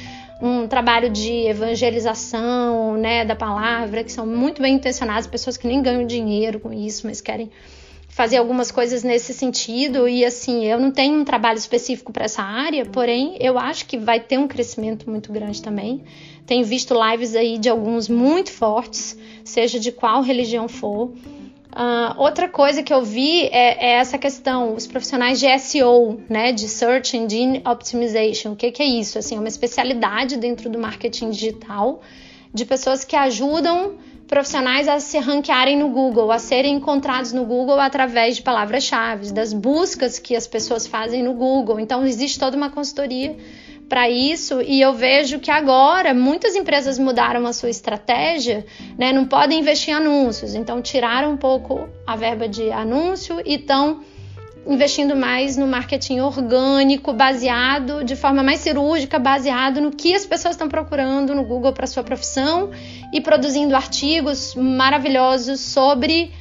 um 0.43 0.67
trabalho 0.67 1.11
de 1.11 1.47
evangelização, 1.49 2.97
né, 2.97 3.25
da 3.25 3.37
palavra, 3.37 4.03
que 4.03 4.11
são 4.11 4.27
muito 4.27 4.63
bem 4.63 4.77
intencionadas, 4.77 5.27
pessoas 5.27 5.57
que 5.57 5.67
nem 5.67 5.83
ganham 5.83 6.07
dinheiro 6.07 6.59
com 6.59 6.73
isso, 6.73 7.07
mas 7.07 7.21
querem 7.21 7.51
fazer 8.21 8.37
algumas 8.37 8.71
coisas 8.71 9.03
nesse 9.03 9.33
sentido. 9.33 10.07
E 10.07 10.27
assim, 10.27 10.67
eu 10.67 10.79
não 10.79 10.91
tenho 10.91 11.19
um 11.19 11.25
trabalho 11.25 11.57
específico 11.57 12.13
para 12.13 12.27
essa 12.27 12.43
área, 12.43 12.85
porém 12.85 13.39
eu 13.41 13.59
acho 13.59 13.87
que 13.87 13.97
vai 13.97 14.21
ter 14.21 14.39
um 14.39 14.47
crescimento 14.47 15.09
muito 15.09 15.33
grande 15.33 15.63
também. 15.63 16.03
Tenho 16.45 16.63
visto 16.63 16.95
lives 16.95 17.35
aí 17.35 17.57
de 17.57 17.71
alguns 17.71 18.11
muito 18.11 18.53
fortes, 18.53 19.17
seja 19.43 19.81
de 19.81 19.91
qual 19.91 20.21
religião 20.21 20.69
for. 20.69 21.07
Uh, 21.73 22.13
outra 22.19 22.47
coisa 22.47 22.83
que 22.83 22.93
eu 22.93 23.03
vi 23.03 23.45
é, 23.45 23.87
é, 23.87 23.93
essa 23.93 24.19
questão, 24.19 24.75
os 24.75 24.87
profissionais 24.87 25.41
de 25.41 25.59
SEO, 25.59 26.21
né, 26.29 26.53
de 26.53 26.69
Search 26.69 27.17
Engine 27.17 27.63
Optimization. 27.65 28.53
O 28.53 28.57
que, 28.57 28.71
que 28.71 28.83
é 28.83 28.87
isso? 28.87 29.19
Assim, 29.19 29.37
é 29.37 29.39
uma 29.39 29.49
especialidade 29.49 30.37
dentro 30.37 30.69
do 30.69 30.79
marketing 30.79 31.31
digital 31.31 32.03
de 32.53 32.67
pessoas 32.67 33.03
que 33.03 33.17
ajudam 33.17 33.95
profissionais 34.31 34.87
a 34.87 35.01
se 35.01 35.19
ranquearem 35.19 35.77
no 35.77 35.89
Google, 35.89 36.31
a 36.31 36.39
serem 36.39 36.77
encontrados 36.77 37.33
no 37.33 37.45
Google 37.45 37.81
através 37.81 38.37
de 38.37 38.43
palavras-chave, 38.43 39.33
das 39.33 39.53
buscas 39.53 40.21
que 40.21 40.37
as 40.37 40.47
pessoas 40.47 40.87
fazem 40.87 41.21
no 41.21 41.35
Google. 41.35 41.81
Então, 41.81 42.07
existe 42.07 42.39
toda 42.39 42.57
uma 42.57 42.71
consultoria 42.71 43.37
para 43.89 44.09
isso 44.09 44.63
e 44.63 44.81
eu 44.81 44.95
vejo 44.95 45.41
que 45.41 45.51
agora 45.51 46.15
muitas 46.15 46.55
empresas 46.55 46.97
mudaram 46.97 47.45
a 47.45 47.53
sua 47.53 47.71
estratégia, 47.71 48.65
né? 48.97 49.13
Não 49.13 49.25
podem 49.25 49.59
investir 49.59 49.93
em 49.93 49.97
anúncios, 49.97 50.55
então 50.55 50.81
tiraram 50.81 51.33
um 51.33 51.37
pouco 51.37 51.89
a 52.07 52.15
verba 52.15 52.49
de 52.49 52.71
anúncio 52.71 53.43
e 53.45 53.57
estão 53.57 54.01
investindo 54.71 55.17
mais 55.17 55.57
no 55.57 55.67
marketing 55.67 56.21
orgânico, 56.21 57.13
baseado 57.13 58.05
de 58.05 58.15
forma 58.15 58.41
mais 58.41 58.61
cirúrgica, 58.61 59.19
baseado 59.19 59.81
no 59.81 59.91
que 59.91 60.15
as 60.15 60.25
pessoas 60.25 60.55
estão 60.55 60.69
procurando 60.69 61.35
no 61.35 61.45
Google 61.45 61.73
para 61.73 61.89
sua 61.89 62.05
profissão 62.05 62.71
e 63.13 63.21
produzindo 63.21 63.75
artigos 63.75 64.55
maravilhosos 64.55 65.59
sobre 65.59 66.33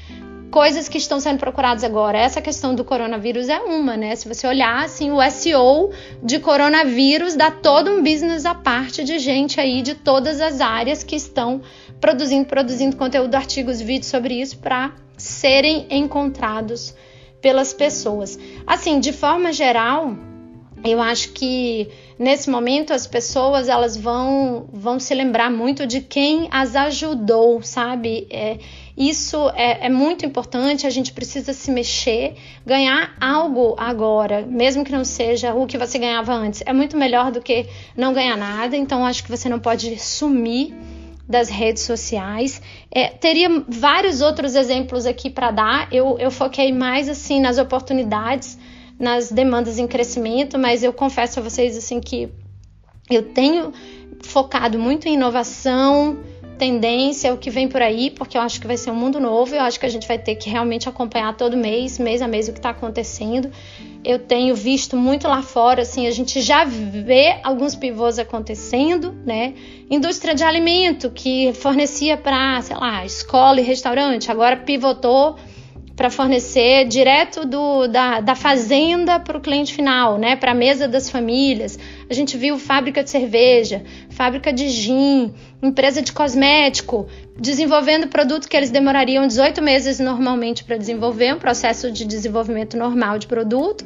coisas 0.52 0.88
que 0.88 1.00
estão 1.00 1.20
sendo 1.20 1.40
procuradas 1.40 1.84
agora. 1.84 2.20
Essa 2.20 2.40
questão 2.40 2.76
do 2.76 2.84
coronavírus 2.84 3.50
é 3.50 3.60
uma, 3.60 3.98
né? 3.98 4.16
Se 4.16 4.28
você 4.28 4.46
olhar 4.46 4.84
assim, 4.86 5.12
o 5.12 5.20
SEO 5.32 5.92
de 6.22 6.40
coronavírus 6.40 7.36
dá 7.36 7.50
todo 7.50 7.90
um 7.90 8.04
business 8.04 8.46
à 8.46 8.54
parte 8.54 9.04
de 9.04 9.18
gente 9.18 9.60
aí 9.60 9.82
de 9.82 9.96
todas 9.96 10.40
as 10.40 10.62
áreas 10.62 11.04
que 11.04 11.16
estão 11.16 11.62
produzindo, 12.00 12.46
produzindo 12.46 12.96
conteúdo, 12.96 13.34
artigos, 13.34 13.82
vídeos 13.82 14.08
sobre 14.08 14.40
isso 14.40 14.60
para 14.60 14.92
serem 15.18 15.88
encontrados 15.90 16.94
pelas 17.42 17.74
pessoas. 17.74 18.38
Assim, 18.66 19.00
de 19.00 19.12
forma 19.14 19.52
geral, 19.54 20.16
eu 20.84 21.02
acho 21.02 21.34
que 21.34 21.90
nesse 22.18 22.50
momento 22.50 22.94
as 22.94 23.06
pessoas 23.06 23.68
elas 23.68 23.98
vão 23.98 24.70
vão 24.72 25.00
se 25.00 25.14
lembrar 25.14 25.52
muito 25.52 25.86
de 25.86 26.02
quem 26.02 26.48
as 26.52 26.76
ajudou, 26.76 27.62
sabe? 27.62 28.28
É, 28.30 28.58
isso 28.98 29.50
é, 29.56 29.86
é, 29.86 29.90
muito 29.90 30.26
importante, 30.26 30.86
a 30.86 30.90
gente 30.90 31.14
precisa 31.14 31.54
se 31.54 31.72
mexer, 31.72 32.36
ganhar 32.66 33.16
algo 33.20 33.76
agora, 33.78 34.46
mesmo 34.46 34.84
que 34.84 34.92
não 34.92 35.06
seja 35.06 35.54
o 35.54 35.66
que 35.66 35.78
você 35.78 35.98
ganhava 35.98 36.34
antes. 36.34 36.62
É 36.66 36.74
muito 36.74 36.98
melhor 36.98 37.32
do 37.32 37.42
que 37.42 37.66
não 37.96 38.14
ganhar 38.14 38.38
nada, 38.38 38.76
então 38.76 39.06
acho 39.06 39.24
que 39.24 39.30
você 39.30 39.48
não 39.48 39.60
pode 39.60 39.98
sumir 39.98 40.74
das 41.30 41.48
redes 41.48 41.84
sociais. 41.84 42.60
É, 42.90 43.10
teria 43.10 43.64
vários 43.68 44.20
outros 44.20 44.56
exemplos 44.56 45.06
aqui 45.06 45.30
para 45.30 45.52
dar. 45.52 45.94
Eu, 45.94 46.18
eu 46.18 46.32
foquei 46.32 46.74
mais 46.74 47.08
assim 47.08 47.40
nas 47.40 47.60
oportunidades, 47.60 48.58
nas 48.98 49.32
demandas 49.32 49.78
em 49.78 49.86
crescimento, 49.86 50.58
mas 50.58 50.82
eu 50.82 50.92
confesso 50.92 51.40
a 51.40 51.44
vocês 51.44 51.78
assim 51.78 52.00
que 52.00 52.30
eu 53.12 53.22
tenho 53.32 53.72
focado 54.24 54.80
muito 54.80 55.08
em 55.08 55.14
inovação, 55.14 56.18
tendência, 56.60 57.34
o 57.34 57.38
que 57.38 57.50
vem 57.50 57.70
por 57.70 57.82
aí, 57.82 58.12
porque 58.12 58.38
eu 58.38 58.42
acho 58.42 58.60
que 58.60 58.68
vai 58.68 58.76
ser 58.76 58.92
um 58.92 58.96
mundo 58.96 59.20
novo. 59.20 59.56
Eu 59.56 59.62
acho 59.62 59.80
que 59.80 59.86
a 59.86 59.90
gente 59.90 60.06
vai 60.06 60.20
ter 60.20 60.36
que 60.36 60.50
realmente 60.50 60.90
acompanhar 60.90 61.36
todo 61.36 61.56
mês, 61.56 61.98
mês 61.98 62.22
a 62.22 62.28
mês, 62.28 62.50
o 62.50 62.52
que 62.52 62.60
está 62.60 62.72
acontecendo. 62.72 63.50
Eu 64.04 64.20
tenho 64.20 64.54
visto 64.54 64.96
muito 64.96 65.28
lá 65.28 65.42
fora, 65.42 65.82
assim, 65.82 66.06
a 66.06 66.12
gente 66.12 66.42
já 66.42 66.66
vê 66.66 67.40
alguns 67.44 67.76
pivôs 67.76 68.20
acontecendo, 68.20 69.14
né? 69.26 69.54
Indústria 69.90 70.36
de 70.36 70.44
alimento 70.44 71.10
que 71.10 71.54
fornecia 71.54 72.16
para, 72.18 72.62
sei 72.62 72.78
lá, 72.78 73.06
escola 73.06 73.60
e 73.60 73.64
restaurante, 73.64 74.30
agora 74.30 74.58
pivotou 74.58 75.38
para 76.00 76.10
fornecer 76.10 76.86
direto 76.86 77.46
do, 77.46 77.86
da, 77.86 78.22
da 78.22 78.34
fazenda 78.34 79.20
para 79.20 79.38
o 79.38 79.42
cliente 79.42 79.74
final, 79.74 80.18
né? 80.18 80.38
Para 80.38 80.52
a 80.52 80.56
mesa 80.56 80.88
das 80.88 81.10
famílias. 81.10 81.78
A 82.10 82.14
gente 82.14 82.38
viu 82.38 82.58
fábrica 82.58 83.04
de 83.04 83.10
cerveja, 83.10 83.84
fábrica 84.10 84.54
de 84.54 84.70
gin, 84.70 85.34
empresa 85.62 86.02
de 86.02 86.14
cosmético, 86.14 87.06
desenvolvendo 87.38 88.08
produtos 88.08 88.48
que 88.48 88.56
eles 88.56 88.72
demorariam 88.72 89.28
18 89.28 89.62
meses 89.62 90.00
normalmente 90.00 90.64
para 90.64 90.78
desenvolver, 90.78 91.36
um 91.36 91.38
processo 91.38 91.92
de 91.92 92.06
desenvolvimento 92.06 92.78
normal 92.78 93.20
de 93.20 93.28
produto, 93.28 93.86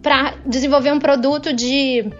para 0.00 0.36
desenvolver 0.46 0.90
um 0.90 0.98
produto 0.98 1.52
de 1.52 2.10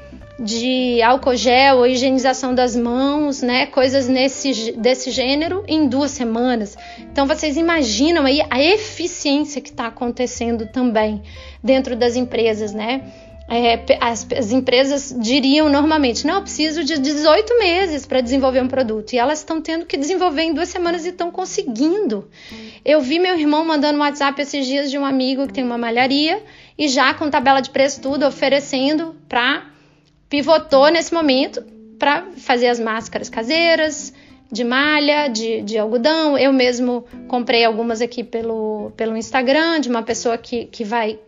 de 0.43 1.01
álcool 1.03 1.37
gel 1.37 1.79
ou 1.79 1.87
higienização 1.87 2.53
das 2.53 2.75
mãos, 2.75 3.41
né? 3.43 3.67
Coisas 3.67 4.09
nesse, 4.09 4.73
desse 4.73 5.11
gênero 5.13 5.63
em 5.69 5.87
duas 5.87 6.11
semanas. 6.11 6.77
Então 6.99 7.27
vocês 7.27 7.57
imaginam 7.57 8.27
aí 8.27 8.43
a 8.51 8.61
eficiência 8.61 9.61
que 9.61 9.71
está 9.71 9.87
acontecendo 9.87 10.67
também 10.67 11.23
dentro 11.63 11.95
das 11.95 12.17
empresas, 12.17 12.73
né? 12.73 13.03
É, 13.49 13.85
as, 14.01 14.27
as, 14.37 14.51
empresas 14.51 15.15
diriam 15.19 15.69
normalmente: 15.69 16.27
não, 16.27 16.37
eu 16.37 16.43
preciso 16.43 16.83
de 16.83 16.99
18 16.99 17.59
meses 17.59 18.07
para 18.07 18.21
desenvolver 18.21 18.63
um 18.63 18.69
produto. 18.69 19.13
E 19.13 19.19
elas 19.19 19.41
estão 19.41 19.61
tendo 19.61 19.85
que 19.85 19.97
desenvolver 19.97 20.43
em 20.43 20.55
duas 20.55 20.71
semanas 20.71 21.05
e 21.05 21.11
estão 21.11 21.31
conseguindo. 21.31 22.29
Eu 22.85 23.01
vi 23.01 23.19
meu 23.19 23.39
irmão 23.39 23.65
mandando 23.65 23.99
um 23.99 24.03
WhatsApp 24.03 24.41
esses 24.41 24.67
dias 24.67 24.91
de 24.91 24.99
um 24.99 25.05
amigo 25.05 25.47
que 25.47 25.53
tem 25.53 25.65
uma 25.65 25.77
malharia 25.77 26.43
e 26.79 26.89
já 26.89 27.13
com 27.15 27.29
tabela 27.29 27.61
de 27.61 27.71
preço 27.71 28.01
tudo 28.01 28.27
oferecendo 28.27 29.15
para 29.29 29.72
pivotou 30.33 30.89
nesse 30.89 31.13
momento 31.13 31.63
para 31.99 32.25
fazer 32.39 32.69
as 32.69 32.81
máscaras 32.81 33.29
caseiras, 33.29 34.15
de 34.51 34.65
malha, 34.65 35.29
de, 35.29 35.61
de, 35.61 35.77
algodão. 35.77 36.39
Eu 36.39 36.55
mesmo 36.55 37.05
comprei 37.29 37.63
algumas 37.67 38.01
aqui 38.01 38.25
pelo, 38.25 38.93
pelo 38.97 39.15
Instagram, 39.15 39.79
de 39.79 39.91
uma 39.91 40.03
pessoa 40.03 40.39
que, 40.39 40.65
que 40.65 40.85
vai 40.85 41.19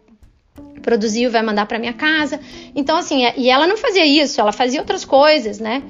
produzir 0.80 1.24
e 1.24 1.28
vai 1.28 1.42
mandar 1.42 1.66
para 1.66 1.78
minha 1.78 1.92
casa. 1.92 2.40
Então, 2.74 2.96
assim, 2.96 3.26
é, 3.26 3.34
e 3.36 3.50
ela 3.50 3.66
não 3.66 3.76
fazia 3.76 4.06
isso, 4.06 4.40
ela 4.40 4.52
fazia 4.52 4.80
outras 4.80 5.04
coisas, 5.04 5.58
né? 5.58 5.82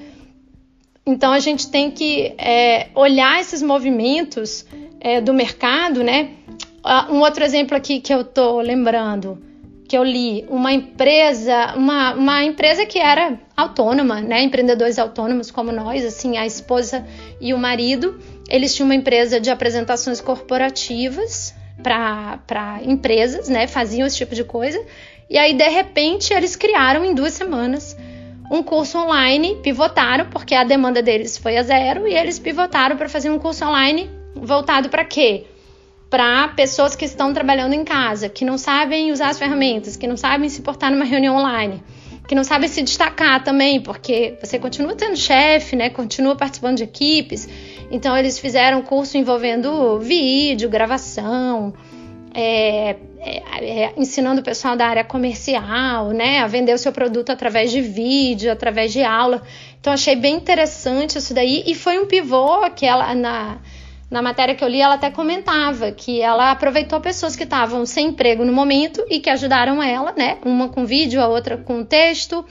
Então, 1.06 1.32
a 1.32 1.38
gente 1.38 1.70
tem 1.70 1.92
que 1.92 2.34
é, 2.36 2.88
olhar 2.96 3.40
esses 3.40 3.62
movimentos 3.62 4.66
é, 4.98 5.20
do 5.20 5.32
mercado, 5.32 6.02
né? 6.02 6.30
Ah, 6.82 7.06
um 7.12 7.20
outro 7.20 7.44
exemplo 7.44 7.76
aqui 7.76 8.00
que 8.00 8.12
eu 8.12 8.24
tô 8.24 8.60
lembrando 8.60 9.53
que 9.94 9.98
eu 9.98 10.02
li 10.02 10.44
uma 10.48 10.72
empresa, 10.72 11.74
uma, 11.76 12.14
uma 12.14 12.42
empresa 12.42 12.84
que 12.84 12.98
era 12.98 13.38
autônoma, 13.56 14.20
né? 14.20 14.42
Empreendedores 14.42 14.98
autônomos 14.98 15.52
como 15.52 15.70
nós, 15.70 16.04
assim, 16.04 16.36
a 16.36 16.44
esposa 16.44 17.06
e 17.40 17.54
o 17.54 17.58
marido, 17.58 18.20
eles 18.48 18.74
tinham 18.74 18.88
uma 18.88 18.94
empresa 18.96 19.38
de 19.38 19.50
apresentações 19.50 20.20
corporativas 20.20 21.54
para 21.80 22.80
empresas, 22.82 23.48
né? 23.48 23.68
Faziam 23.68 24.04
esse 24.04 24.16
tipo 24.16 24.34
de 24.34 24.42
coisa. 24.42 24.84
E 25.30 25.38
aí, 25.38 25.54
de 25.54 25.68
repente, 25.68 26.34
eles 26.34 26.56
criaram 26.56 27.04
em 27.04 27.14
duas 27.14 27.34
semanas 27.34 27.96
um 28.50 28.64
curso 28.64 28.98
online, 28.98 29.60
pivotaram, 29.62 30.26
porque 30.28 30.56
a 30.56 30.64
demanda 30.64 31.00
deles 31.00 31.38
foi 31.38 31.56
a 31.56 31.62
zero, 31.62 32.08
e 32.08 32.16
eles 32.16 32.36
pivotaram 32.40 32.96
para 32.96 33.08
fazer 33.08 33.30
um 33.30 33.38
curso 33.38 33.64
online 33.64 34.10
voltado 34.34 34.88
para 34.88 35.04
quê? 35.04 35.44
Para 36.14 36.46
pessoas 36.46 36.94
que 36.94 37.04
estão 37.04 37.34
trabalhando 37.34 37.72
em 37.72 37.82
casa, 37.82 38.28
que 38.28 38.44
não 38.44 38.56
sabem 38.56 39.10
usar 39.10 39.30
as 39.30 39.36
ferramentas, 39.36 39.96
que 39.96 40.06
não 40.06 40.16
sabem 40.16 40.48
se 40.48 40.62
portar 40.62 40.88
numa 40.92 41.04
reunião 41.04 41.34
online, 41.34 41.82
que 42.28 42.36
não 42.36 42.44
sabem 42.44 42.68
se 42.68 42.84
destacar 42.84 43.42
também, 43.42 43.80
porque 43.80 44.38
você 44.40 44.56
continua 44.56 44.94
tendo 44.94 45.16
chefe, 45.16 45.74
né? 45.74 45.90
Continua 45.90 46.36
participando 46.36 46.76
de 46.76 46.84
equipes. 46.84 47.48
Então 47.90 48.16
eles 48.16 48.38
fizeram 48.38 48.80
curso 48.82 49.18
envolvendo 49.18 49.98
vídeo, 49.98 50.68
gravação, 50.68 51.74
é, 52.32 52.94
é, 53.18 53.42
é, 53.60 53.92
ensinando 53.96 54.40
o 54.40 54.44
pessoal 54.44 54.76
da 54.76 54.86
área 54.86 55.02
comercial, 55.02 56.10
né, 56.10 56.38
a 56.38 56.46
vender 56.46 56.74
o 56.74 56.78
seu 56.78 56.92
produto 56.92 57.30
através 57.30 57.72
de 57.72 57.80
vídeo, 57.80 58.52
através 58.52 58.92
de 58.92 59.02
aula. 59.02 59.42
Então 59.80 59.92
achei 59.92 60.14
bem 60.14 60.36
interessante 60.36 61.18
isso 61.18 61.34
daí 61.34 61.64
e 61.66 61.74
foi 61.74 61.98
um 61.98 62.06
pivô 62.06 62.70
que 62.70 62.86
ela 62.86 63.12
na 63.16 63.58
na 64.14 64.22
matéria 64.22 64.54
que 64.54 64.62
eu 64.62 64.68
li, 64.68 64.80
ela 64.80 64.94
até 64.94 65.10
comentava 65.10 65.90
que 65.90 66.20
ela 66.20 66.52
aproveitou 66.52 67.00
pessoas 67.00 67.34
que 67.34 67.42
estavam 67.42 67.84
sem 67.84 68.10
emprego 68.10 68.44
no 68.44 68.52
momento 68.52 69.04
e 69.10 69.18
que 69.18 69.28
ajudaram 69.28 69.82
ela, 69.82 70.14
né? 70.16 70.38
Uma 70.44 70.68
com 70.68 70.86
vídeo, 70.86 71.20
a 71.20 71.26
outra 71.26 71.56
com 71.56 71.84
texto, 71.84 72.44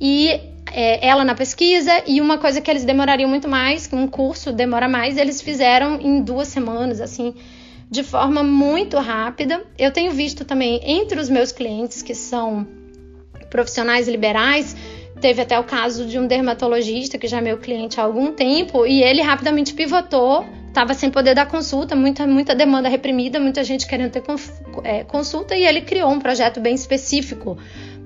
e 0.00 0.40
é, 0.72 1.06
ela 1.06 1.22
na 1.22 1.34
pesquisa. 1.34 1.92
E 2.06 2.22
uma 2.22 2.38
coisa 2.38 2.58
que 2.58 2.70
eles 2.70 2.86
demorariam 2.86 3.28
muito 3.28 3.46
mais, 3.46 3.86
que 3.86 3.94
um 3.94 4.06
curso 4.06 4.50
demora 4.50 4.88
mais, 4.88 5.18
eles 5.18 5.42
fizeram 5.42 6.00
em 6.00 6.22
duas 6.22 6.48
semanas, 6.48 7.02
assim, 7.02 7.34
de 7.90 8.02
forma 8.02 8.42
muito 8.42 8.96
rápida. 8.96 9.62
Eu 9.78 9.92
tenho 9.92 10.10
visto 10.10 10.42
também 10.42 10.80
entre 10.84 11.20
os 11.20 11.28
meus 11.28 11.52
clientes 11.52 12.00
que 12.00 12.14
são 12.14 12.66
profissionais 13.50 14.08
liberais, 14.08 14.74
teve 15.20 15.42
até 15.42 15.60
o 15.60 15.64
caso 15.64 16.06
de 16.06 16.18
um 16.18 16.26
dermatologista 16.26 17.18
que 17.18 17.28
já 17.28 17.38
é 17.38 17.40
meu 17.42 17.58
cliente 17.58 18.00
há 18.00 18.04
algum 18.04 18.32
tempo 18.32 18.86
e 18.86 19.02
ele 19.02 19.20
rapidamente 19.20 19.74
pivotou 19.74 20.63
estava 20.74 20.92
sem 20.92 21.08
poder 21.08 21.36
dar 21.36 21.46
consulta, 21.46 21.94
muita, 21.94 22.26
muita 22.26 22.52
demanda 22.52 22.88
reprimida, 22.88 23.38
muita 23.38 23.62
gente 23.62 23.86
querendo 23.86 24.10
ter 24.10 24.22
é, 24.82 25.04
consulta, 25.04 25.54
e 25.56 25.64
ele 25.64 25.80
criou 25.82 26.10
um 26.10 26.18
projeto 26.18 26.60
bem 26.60 26.74
específico 26.74 27.56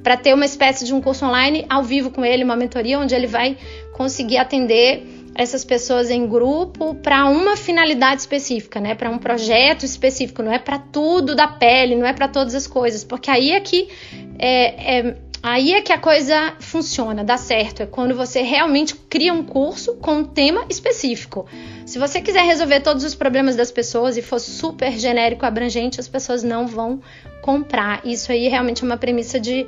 para 0.03 0.19
ter 0.19 0.35
uma 0.35 0.45
espécie 0.45 0.85
de 0.85 0.93
um 0.93 1.01
curso 1.01 1.25
online 1.25 1.65
ao 1.69 1.83
vivo 1.83 2.11
com 2.11 2.23
ele, 2.23 2.45
uma 2.45 2.55
mentoria, 2.55 2.99
onde 2.99 3.15
ele 3.15 3.27
vai 3.27 3.57
conseguir 3.95 4.37
atender 4.37 5.03
essas 5.35 5.65
pessoas 5.65 6.11
em 6.11 6.27
grupo 6.27 6.95
para 6.97 7.25
uma 7.27 7.57
finalidade 7.57 8.21
específica, 8.21 8.81
né? 8.81 8.95
Para 8.95 9.09
um 9.09 9.19
projeto 9.19 9.85
específico, 9.85 10.43
não 10.43 10.53
é 10.53 10.59
para 10.59 10.79
tudo 10.79 11.35
da 11.35 11.49
pele, 11.49 11.95
não 11.95 12.07
é 12.07 12.13
para 12.13 12.29
todas 12.29 12.55
as 12.55 12.67
coisas, 12.67 13.03
porque 13.03 13.31
aí 13.31 13.53
é 13.53 13.61
que 13.61 13.89
é, 14.39 14.99
é 14.99 15.17
Aí 15.43 15.73
é 15.73 15.81
que 15.81 15.93
a 15.93 15.99
coisa 15.99 16.55
funciona, 16.59 17.23
dá 17.23 17.37
certo. 17.37 17.83
É 17.83 17.87
quando 17.87 18.15
você 18.15 18.43
realmente 18.43 18.95
cria 18.95 19.33
um 19.33 19.45
curso 19.45 19.95
com 19.95 20.19
um 20.19 20.25
tema 20.25 20.65
específico. 20.69 21.47
Se 21.89 21.99
você 21.99 22.21
quiser 22.21 22.45
resolver 22.45 22.81
todos 22.81 23.03
os 23.03 23.15
problemas 23.15 23.57
das 23.57 23.71
pessoas 23.71 24.19
e 24.19 24.21
for 24.21 24.39
super 24.39 24.93
genérico, 24.99 25.47
abrangente, 25.47 25.99
as 25.99 26.07
pessoas 26.07 26.43
não 26.43 26.67
vão 26.67 27.01
comprar. 27.41 28.05
Isso 28.05 28.31
aí 28.31 28.47
realmente 28.47 28.83
é 28.83 28.87
uma 28.87 28.99
premissa 28.99 29.41
de, 29.41 29.67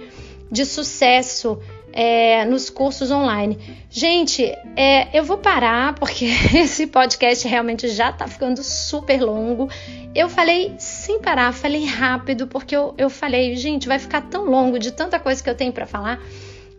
de 0.52 0.66
sucesso 0.66 1.58
é, 1.94 2.44
nos 2.44 2.68
cursos 2.68 3.10
online. 3.10 3.58
Gente, 3.88 4.44
é, 4.76 5.08
eu 5.18 5.24
vou 5.24 5.38
parar 5.38 5.94
porque 5.94 6.26
esse 6.54 6.86
podcast 6.88 7.48
realmente 7.48 7.88
já 7.88 8.12
tá 8.12 8.28
ficando 8.28 8.62
super 8.62 9.22
longo. 9.22 9.70
Eu 10.14 10.28
falei 10.28 10.74
sem 10.78 11.20
parar, 11.20 11.54
falei 11.54 11.86
rápido, 11.86 12.46
porque 12.46 12.76
eu, 12.76 12.92
eu 12.98 13.08
falei, 13.08 13.56
gente, 13.56 13.88
vai 13.88 13.98
ficar 13.98 14.20
tão 14.28 14.44
longo 14.44 14.78
de 14.78 14.92
tanta 14.92 15.18
coisa 15.18 15.42
que 15.42 15.48
eu 15.48 15.54
tenho 15.54 15.72
para 15.72 15.86
falar. 15.86 16.20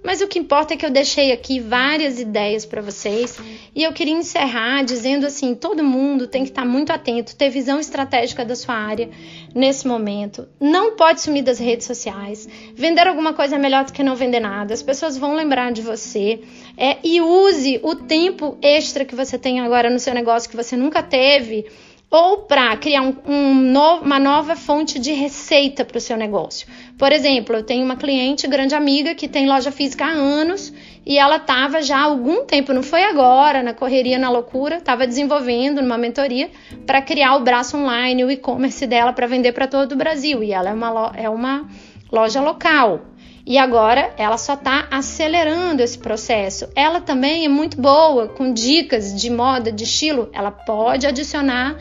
Mas 0.03 0.19
o 0.19 0.27
que 0.27 0.39
importa 0.39 0.73
é 0.73 0.77
que 0.77 0.85
eu 0.85 0.89
deixei 0.89 1.31
aqui 1.31 1.59
várias 1.59 2.19
ideias 2.19 2.65
para 2.65 2.81
vocês 2.81 3.37
e 3.75 3.83
eu 3.83 3.93
queria 3.93 4.13
encerrar 4.13 4.83
dizendo 4.83 5.27
assim: 5.27 5.53
todo 5.53 5.83
mundo 5.83 6.25
tem 6.25 6.43
que 6.43 6.49
estar 6.49 6.65
muito 6.65 6.91
atento, 6.91 7.35
ter 7.35 7.49
visão 7.49 7.79
estratégica 7.79 8.43
da 8.43 8.55
sua 8.55 8.73
área 8.73 9.09
nesse 9.53 9.87
momento. 9.87 10.47
Não 10.59 10.95
pode 10.95 11.21
sumir 11.21 11.43
das 11.43 11.59
redes 11.59 11.85
sociais. 11.85 12.49
Vender 12.73 13.07
alguma 13.07 13.33
coisa 13.33 13.55
é 13.55 13.59
melhor 13.59 13.85
do 13.85 13.93
que 13.93 14.03
não 14.03 14.15
vender 14.15 14.39
nada. 14.39 14.73
As 14.73 14.81
pessoas 14.81 15.17
vão 15.17 15.35
lembrar 15.35 15.71
de 15.71 15.81
você. 15.81 16.41
É, 16.75 16.97
e 17.03 17.21
use 17.21 17.79
o 17.83 17.95
tempo 17.95 18.57
extra 18.61 19.05
que 19.05 19.15
você 19.15 19.37
tem 19.37 19.59
agora 19.59 19.89
no 19.89 19.99
seu 19.99 20.13
negócio 20.15 20.49
que 20.49 20.55
você 20.55 20.75
nunca 20.75 21.03
teve 21.03 21.67
ou 22.11 22.39
para 22.39 22.75
criar 22.75 23.03
um, 23.03 23.15
um 23.25 23.53
no, 23.53 24.01
uma 24.01 24.19
nova 24.19 24.53
fonte 24.53 24.99
de 24.99 25.13
receita 25.13 25.85
para 25.85 25.97
o 25.97 26.01
seu 26.01 26.17
negócio. 26.17 26.67
Por 26.97 27.13
exemplo, 27.13 27.55
eu 27.55 27.63
tenho 27.63 27.85
uma 27.85 27.95
cliente, 27.95 28.45
grande 28.47 28.75
amiga, 28.75 29.15
que 29.15 29.29
tem 29.29 29.47
loja 29.47 29.71
física 29.71 30.03
há 30.05 30.09
anos 30.09 30.73
e 31.05 31.17
ela 31.17 31.37
estava 31.37 31.81
já 31.81 31.99
há 31.99 32.03
algum 32.03 32.43
tempo, 32.43 32.73
não 32.73 32.83
foi 32.83 33.05
agora, 33.05 33.63
na 33.63 33.73
correria, 33.73 34.19
na 34.19 34.29
loucura, 34.29 34.75
estava 34.77 35.07
desenvolvendo 35.07 35.81
numa 35.81 35.97
mentoria 35.97 36.51
para 36.85 37.01
criar 37.01 37.37
o 37.37 37.43
braço 37.43 37.77
online, 37.77 38.25
o 38.25 38.29
e-commerce 38.29 38.85
dela 38.85 39.13
para 39.13 39.25
vender 39.25 39.53
para 39.53 39.65
todo 39.65 39.93
o 39.93 39.95
Brasil. 39.95 40.43
E 40.43 40.51
ela 40.51 40.69
é 40.69 40.73
uma, 40.73 41.11
é 41.15 41.29
uma 41.29 41.65
loja 42.11 42.41
local. 42.41 43.05
E 43.45 43.57
agora 43.57 44.13
ela 44.17 44.37
só 44.37 44.53
está 44.53 44.87
acelerando 44.91 45.81
esse 45.81 45.97
processo. 45.97 46.67
Ela 46.75 47.01
também 47.01 47.45
é 47.45 47.49
muito 47.49 47.81
boa 47.81 48.27
com 48.27 48.53
dicas 48.53 49.19
de 49.19 49.31
moda, 49.31 49.71
de 49.71 49.85
estilo. 49.85 50.29
Ela 50.31 50.51
pode 50.51 51.07
adicionar 51.07 51.77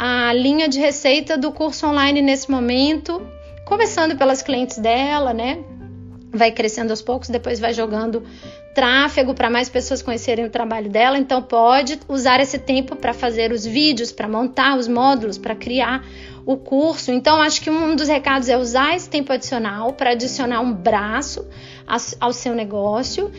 a 0.00 0.32
linha 0.32 0.68
de 0.68 0.78
receita 0.78 1.36
do 1.36 1.50
curso 1.50 1.84
online 1.84 2.22
nesse 2.22 2.48
momento, 2.48 3.20
começando 3.64 4.16
pelas 4.16 4.42
clientes 4.42 4.78
dela, 4.78 5.34
né? 5.34 5.58
Vai 6.30 6.52
crescendo 6.52 6.90
aos 6.90 7.02
poucos, 7.02 7.28
depois 7.28 7.58
vai 7.58 7.74
jogando 7.74 8.22
tráfego 8.76 9.34
para 9.34 9.50
mais 9.50 9.68
pessoas 9.68 10.00
conhecerem 10.00 10.44
o 10.44 10.50
trabalho 10.50 10.88
dela. 10.88 11.18
Então 11.18 11.42
pode 11.42 11.98
usar 12.06 12.38
esse 12.38 12.60
tempo 12.60 12.94
para 12.94 13.12
fazer 13.12 13.50
os 13.50 13.66
vídeos, 13.66 14.12
para 14.12 14.28
montar 14.28 14.78
os 14.78 14.86
módulos, 14.86 15.36
para 15.36 15.56
criar 15.56 16.06
o 16.46 16.56
curso. 16.56 17.10
Então 17.10 17.42
acho 17.42 17.60
que 17.60 17.68
um 17.68 17.96
dos 17.96 18.06
recados 18.06 18.48
é 18.48 18.56
usar 18.56 18.94
esse 18.94 19.10
tempo 19.10 19.32
adicional 19.32 19.94
para 19.94 20.10
adicionar 20.10 20.60
um 20.60 20.72
braço 20.72 21.44
ao 22.20 22.32
seu 22.32 22.54
negócio. 22.54 23.32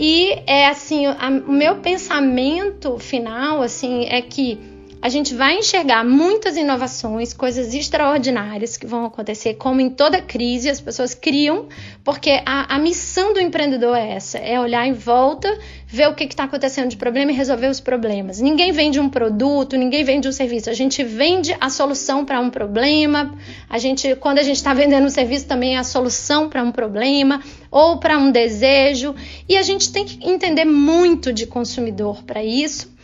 E 0.00 0.40
é 0.46 0.66
assim, 0.66 1.04
a, 1.04 1.28
o 1.46 1.52
meu 1.52 1.76
pensamento 1.76 2.98
final 2.98 3.60
assim 3.60 4.06
é 4.06 4.22
que 4.22 4.75
a 5.00 5.08
gente 5.08 5.34
vai 5.34 5.58
enxergar 5.58 6.04
muitas 6.04 6.56
inovações, 6.56 7.32
coisas 7.32 7.74
extraordinárias 7.74 8.76
que 8.76 8.86
vão 8.86 9.04
acontecer, 9.04 9.54
como 9.54 9.80
em 9.80 9.90
toda 9.90 10.20
crise, 10.20 10.70
as 10.70 10.80
pessoas 10.80 11.14
criam, 11.14 11.66
porque 12.02 12.42
a, 12.44 12.74
a 12.74 12.78
missão 12.78 13.32
do 13.32 13.40
empreendedor 13.40 13.96
é 13.96 14.12
essa: 14.12 14.38
é 14.38 14.58
olhar 14.58 14.86
em 14.86 14.94
volta, 14.94 15.58
ver 15.86 16.08
o 16.08 16.14
que 16.14 16.24
está 16.24 16.44
acontecendo 16.44 16.88
de 16.88 16.96
problema 16.96 17.30
e 17.30 17.34
resolver 17.34 17.68
os 17.68 17.78
problemas. 17.78 18.40
Ninguém 18.40 18.72
vende 18.72 18.98
um 18.98 19.08
produto, 19.08 19.76
ninguém 19.76 20.02
vende 20.02 20.26
um 20.28 20.32
serviço, 20.32 20.70
a 20.70 20.74
gente 20.74 21.04
vende 21.04 21.54
a 21.60 21.68
solução 21.68 22.24
para 22.24 22.40
um 22.40 22.50
problema, 22.50 23.34
a 23.68 23.78
gente, 23.78 24.16
quando 24.16 24.38
a 24.38 24.42
gente 24.42 24.56
está 24.56 24.72
vendendo 24.72 25.04
um 25.04 25.10
serviço, 25.10 25.46
também 25.46 25.76
é 25.76 25.78
a 25.78 25.84
solução 25.84 26.48
para 26.48 26.62
um 26.62 26.72
problema 26.72 27.42
ou 27.70 27.98
para 27.98 28.18
um 28.18 28.30
desejo, 28.30 29.14
e 29.48 29.56
a 29.56 29.62
gente 29.62 29.92
tem 29.92 30.04
que 30.04 30.26
entender 30.26 30.64
muito 30.64 31.32
de 31.32 31.46
consumidor 31.46 32.22
para 32.24 32.42
isso 32.42 32.95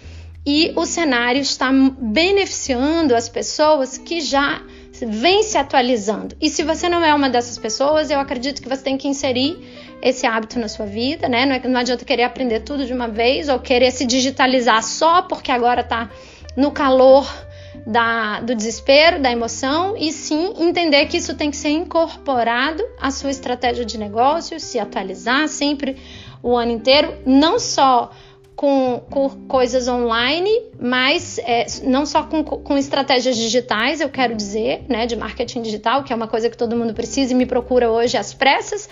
e 0.45 0.73
o 0.77 0.85
cenário 0.85 1.41
está 1.41 1.71
beneficiando 1.99 3.15
as 3.15 3.29
pessoas 3.29 3.97
que 3.97 4.21
já 4.21 4.63
vêm 5.07 5.43
se 5.43 5.57
atualizando. 5.57 6.37
E 6.41 6.49
se 6.49 6.63
você 6.63 6.89
não 6.89 7.05
é 7.05 7.15
uma 7.15 7.29
dessas 7.29 7.59
pessoas, 7.59 8.11
eu 8.11 8.21
acredito 8.21 8.61
que 8.61 8.69
você 8.69 8.83
tem 8.83 8.97
que 8.97 9.09
inserir 9.09 9.59
esse 10.03 10.27
hábito 10.27 10.59
na 10.59 10.69
sua 10.69 10.87
vida, 10.87 11.29
né? 11.29 11.47
Não, 11.47 11.55
é, 11.55 11.69
não 11.69 11.81
adianta 11.81 12.05
querer 12.05 12.25
aprender 12.25 12.61
tudo 12.61 12.85
de 12.85 12.93
uma 12.93 13.09
vez 13.09 13.49
ou 13.49 13.59
querer 13.59 13.91
se 13.93 14.05
digitalizar 14.05 14.83
só 14.83 15.23
porque 15.23 15.51
agora 15.51 15.81
está 15.81 16.11
no 16.57 16.71
calor 16.71 17.27
da, 17.87 18.41
do 18.41 18.55
desespero, 18.55 19.21
da 19.21 19.31
emoção, 19.31 19.97
e 19.97 20.13
sim 20.13 20.55
entender 20.59 21.07
que 21.07 21.17
isso 21.17 21.35
tem 21.35 21.51
que 21.51 21.57
ser 21.57 21.71
incorporado 21.71 22.83
à 23.01 23.11
sua 23.11 23.31
estratégia 23.31 23.85
de 23.85 23.99
negócio, 23.99 24.61
se 24.61 24.79
atualizar 24.79 25.49
sempre 25.49 25.97
o 26.43 26.57
ano 26.57 26.73
inteiro, 26.73 27.15
não 27.25 27.59
só 27.59 28.11
com, 28.55 29.03
com 29.11 29.29
coisas 29.49 29.89
online, 29.89 30.51
mas 30.81 31.39
é, 31.39 31.67
não 31.85 32.05
só 32.05 32.23
com, 32.25 32.45
com, 32.45 32.77
estratégias 32.77 33.37
digitais, 33.37 34.01
eu 34.01 34.09
quero 34.09 34.35
dizer, 34.35 34.85
né, 34.89 35.07
de 35.07 35.17
marketing 35.17 35.63
digital, 35.63 36.05
que 36.05 36.13
é 36.13 36.17
uma 36.17 36.29
coisa 36.29 36.51
que 36.51 36.57
todo 36.57 36.77
mundo 36.77 36.95
precisa 36.95 37.33
e 37.33 37.35
me 37.35 37.47
procura 37.47 37.91
hoje 37.91 38.17
às 38.17 38.35
pressas, 38.35 38.89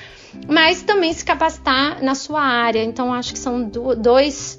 mas 0.49 0.83
também 0.83 1.13
se 1.13 1.25
capacitar 1.25 2.03
na 2.03 2.15
sua 2.15 2.41
área. 2.41 2.83
Então, 2.83 3.13
acho 3.13 3.33
que 3.33 3.39
são 3.39 3.63
do, 3.63 3.95
dois, 3.95 4.59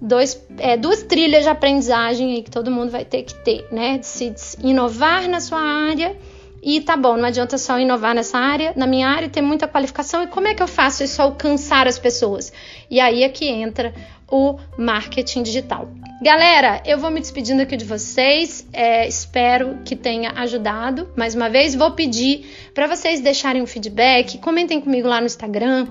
dois, 0.00 0.40
é, 0.58 0.76
duas 0.76 1.02
trilhas 1.02 1.44
de 1.44 1.48
aprendizagem 1.48 2.34
aí 2.34 2.42
que 2.42 2.50
todo 2.50 2.70
mundo 2.70 2.90
vai 2.90 3.04
ter 3.04 3.22
que 3.22 3.34
ter, 3.34 3.66
né, 3.72 3.98
de 3.98 4.06
se 4.06 4.30
de 4.30 4.66
inovar 4.66 5.28
na 5.28 5.40
sua 5.40 5.60
área. 5.60 6.16
E 6.64 6.80
tá 6.80 6.96
bom, 6.96 7.16
não 7.16 7.24
adianta 7.24 7.58
só 7.58 7.80
inovar 7.80 8.14
nessa 8.14 8.38
área, 8.38 8.72
na 8.76 8.86
minha 8.86 9.08
área, 9.08 9.28
ter 9.28 9.42
muita 9.42 9.66
qualificação. 9.66 10.22
E 10.22 10.28
como 10.28 10.46
é 10.46 10.54
que 10.54 10.62
eu 10.62 10.68
faço 10.68 11.02
isso 11.02 11.20
alcançar 11.20 11.88
as 11.88 11.98
pessoas? 11.98 12.52
E 12.88 13.00
aí 13.00 13.24
é 13.24 13.28
que 13.28 13.48
entra 13.48 13.92
o 14.32 14.58
marketing 14.78 15.42
digital. 15.42 15.88
Galera, 16.22 16.80
eu 16.86 16.98
vou 16.98 17.10
me 17.10 17.20
despedindo 17.20 17.60
aqui 17.60 17.76
de 17.76 17.84
vocês. 17.84 18.66
É, 18.72 19.06
espero 19.06 19.78
que 19.84 19.94
tenha 19.94 20.32
ajudado. 20.36 21.10
Mais 21.14 21.34
uma 21.34 21.50
vez, 21.50 21.74
vou 21.74 21.90
pedir 21.90 22.46
para 22.72 22.86
vocês 22.86 23.20
deixarem 23.20 23.60
um 23.60 23.66
feedback, 23.66 24.38
comentem 24.38 24.80
comigo 24.80 25.06
lá 25.06 25.20
no 25.20 25.26
Instagram, 25.26 25.86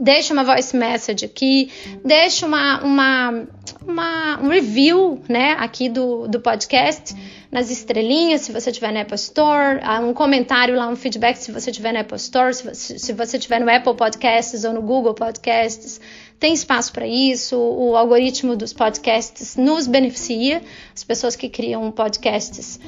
deixa 0.00 0.32
uma 0.32 0.44
voice 0.44 0.76
message 0.76 1.24
aqui, 1.24 1.70
deixa 2.04 2.46
uma, 2.46 2.82
uma, 2.82 3.46
uma 3.86 4.40
um 4.40 4.48
review, 4.48 5.20
né, 5.28 5.52
aqui 5.58 5.88
do, 5.88 6.28
do 6.28 6.40
podcast 6.40 7.14
nas 7.54 7.70
estrelinhas, 7.70 8.40
se 8.40 8.50
você 8.50 8.72
tiver 8.72 8.92
no 8.92 8.98
Apple 8.98 9.14
Store, 9.14 9.78
ah, 9.84 10.00
um 10.00 10.12
comentário 10.12 10.74
lá, 10.74 10.88
um 10.88 10.96
feedback 10.96 11.36
se 11.36 11.52
você 11.52 11.70
tiver 11.70 11.92
no 11.92 12.00
Apple 12.00 12.16
Store, 12.16 12.52
se, 12.52 12.98
se 12.98 13.12
você 13.12 13.38
tiver 13.38 13.60
no 13.60 13.70
Apple 13.70 13.94
Podcasts 13.94 14.64
ou 14.64 14.72
no 14.72 14.82
Google 14.82 15.14
Podcasts, 15.14 16.00
tem 16.40 16.52
espaço 16.52 16.92
para 16.92 17.06
isso. 17.06 17.56
O 17.56 17.96
algoritmo 17.96 18.56
dos 18.56 18.72
podcasts 18.72 19.56
nos 19.56 19.86
beneficia, 19.86 20.62
as 20.92 21.04
pessoas 21.04 21.36
que 21.36 21.48
criam 21.48 21.92
podcasts 21.92 22.80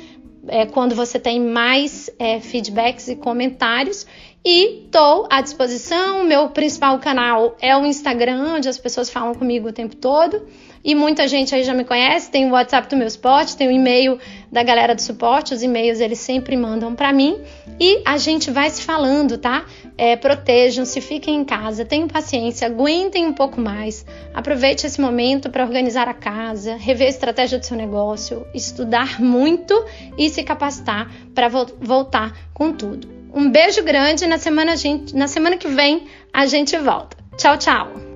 é, 0.49 0.67
quando 0.67 0.95
você 0.95 1.19
tem 1.19 1.41
mais 1.41 2.11
é, 2.19 2.41
feedbacks 2.41 3.09
e 3.09 3.17
comentários. 3.17 4.07
E 4.45 4.85
estou 4.85 5.27
à 5.31 5.41
disposição. 5.41 6.25
Meu 6.25 6.51
principal 6.51 6.99
canal 7.01 7.57
é 7.61 7.77
o 7.77 7.85
Instagram, 7.85 8.55
onde 8.57 8.69
as 8.69 8.79
pessoas 8.79 9.11
falam 9.11 9.35
comigo 9.35 9.69
o 9.69 9.73
tempo 9.73 9.97
todo 9.97 10.47
e 10.87 10.95
muita 10.95 11.27
gente 11.27 11.53
aí 11.53 11.65
já 11.65 11.75
me 11.75 11.85
conhece, 11.85 12.31
tem 12.31 12.49
o 12.49 12.53
WhatsApp 12.53 12.89
do 12.89 12.97
meu 12.97 13.11
suporte, 13.11 13.57
tem 13.57 13.67
o 13.67 13.73
e-mail 13.73 14.21
da 14.53 14.63
galera 14.63 14.95
do 14.95 15.03
suporte, 15.03 15.53
os 15.53 15.61
e-mails 15.61 15.99
eles 15.99 16.21
sempre 16.21 16.57
mandam 16.57 16.95
para 16.95 17.13
mim 17.13 17.41
e 17.81 18.01
a 18.05 18.17
gente 18.17 18.53
vai 18.53 18.71
se 18.71 18.83
falando, 18.83 19.37
tá? 19.37 19.67
É, 19.99 20.15
Protejam-se, 20.15 21.01
fiquem 21.01 21.41
em 21.41 21.45
casa, 21.45 21.85
tenham 21.85 22.07
paciência, 22.07 22.69
aguentem 22.69 23.27
um 23.27 23.33
pouco 23.33 23.61
mais, 23.61 24.07
aproveite 24.33 24.87
esse 24.87 25.01
momento 25.01 25.51
para 25.51 25.65
organizar 25.65 26.07
a 26.07 26.15
casa, 26.15 26.77
rever 26.77 27.09
a 27.09 27.11
estratégia 27.11 27.59
do 27.59 27.67
seu 27.67 27.77
negócio, 27.77 28.47
estudar 28.55 29.21
muito 29.21 29.75
e 30.17 30.31
se 30.31 30.45
capacitar 30.45 31.11
para 31.35 31.49
vo 31.49 31.67
voltar 31.81 32.33
com 32.55 32.73
tudo. 32.73 33.09
Um 33.35 33.51
beijo 33.51 33.83
grande, 33.83 34.25
na 34.25 34.39
semana, 34.39 34.77
gente, 34.77 35.17
na 35.17 35.27
semana 35.27 35.57
que 35.57 35.67
vem 35.67 36.07
a 36.33 36.47
gente 36.47 36.79
volta. 36.79 37.17
Tchau, 37.37 37.59
tchau! 37.59 38.16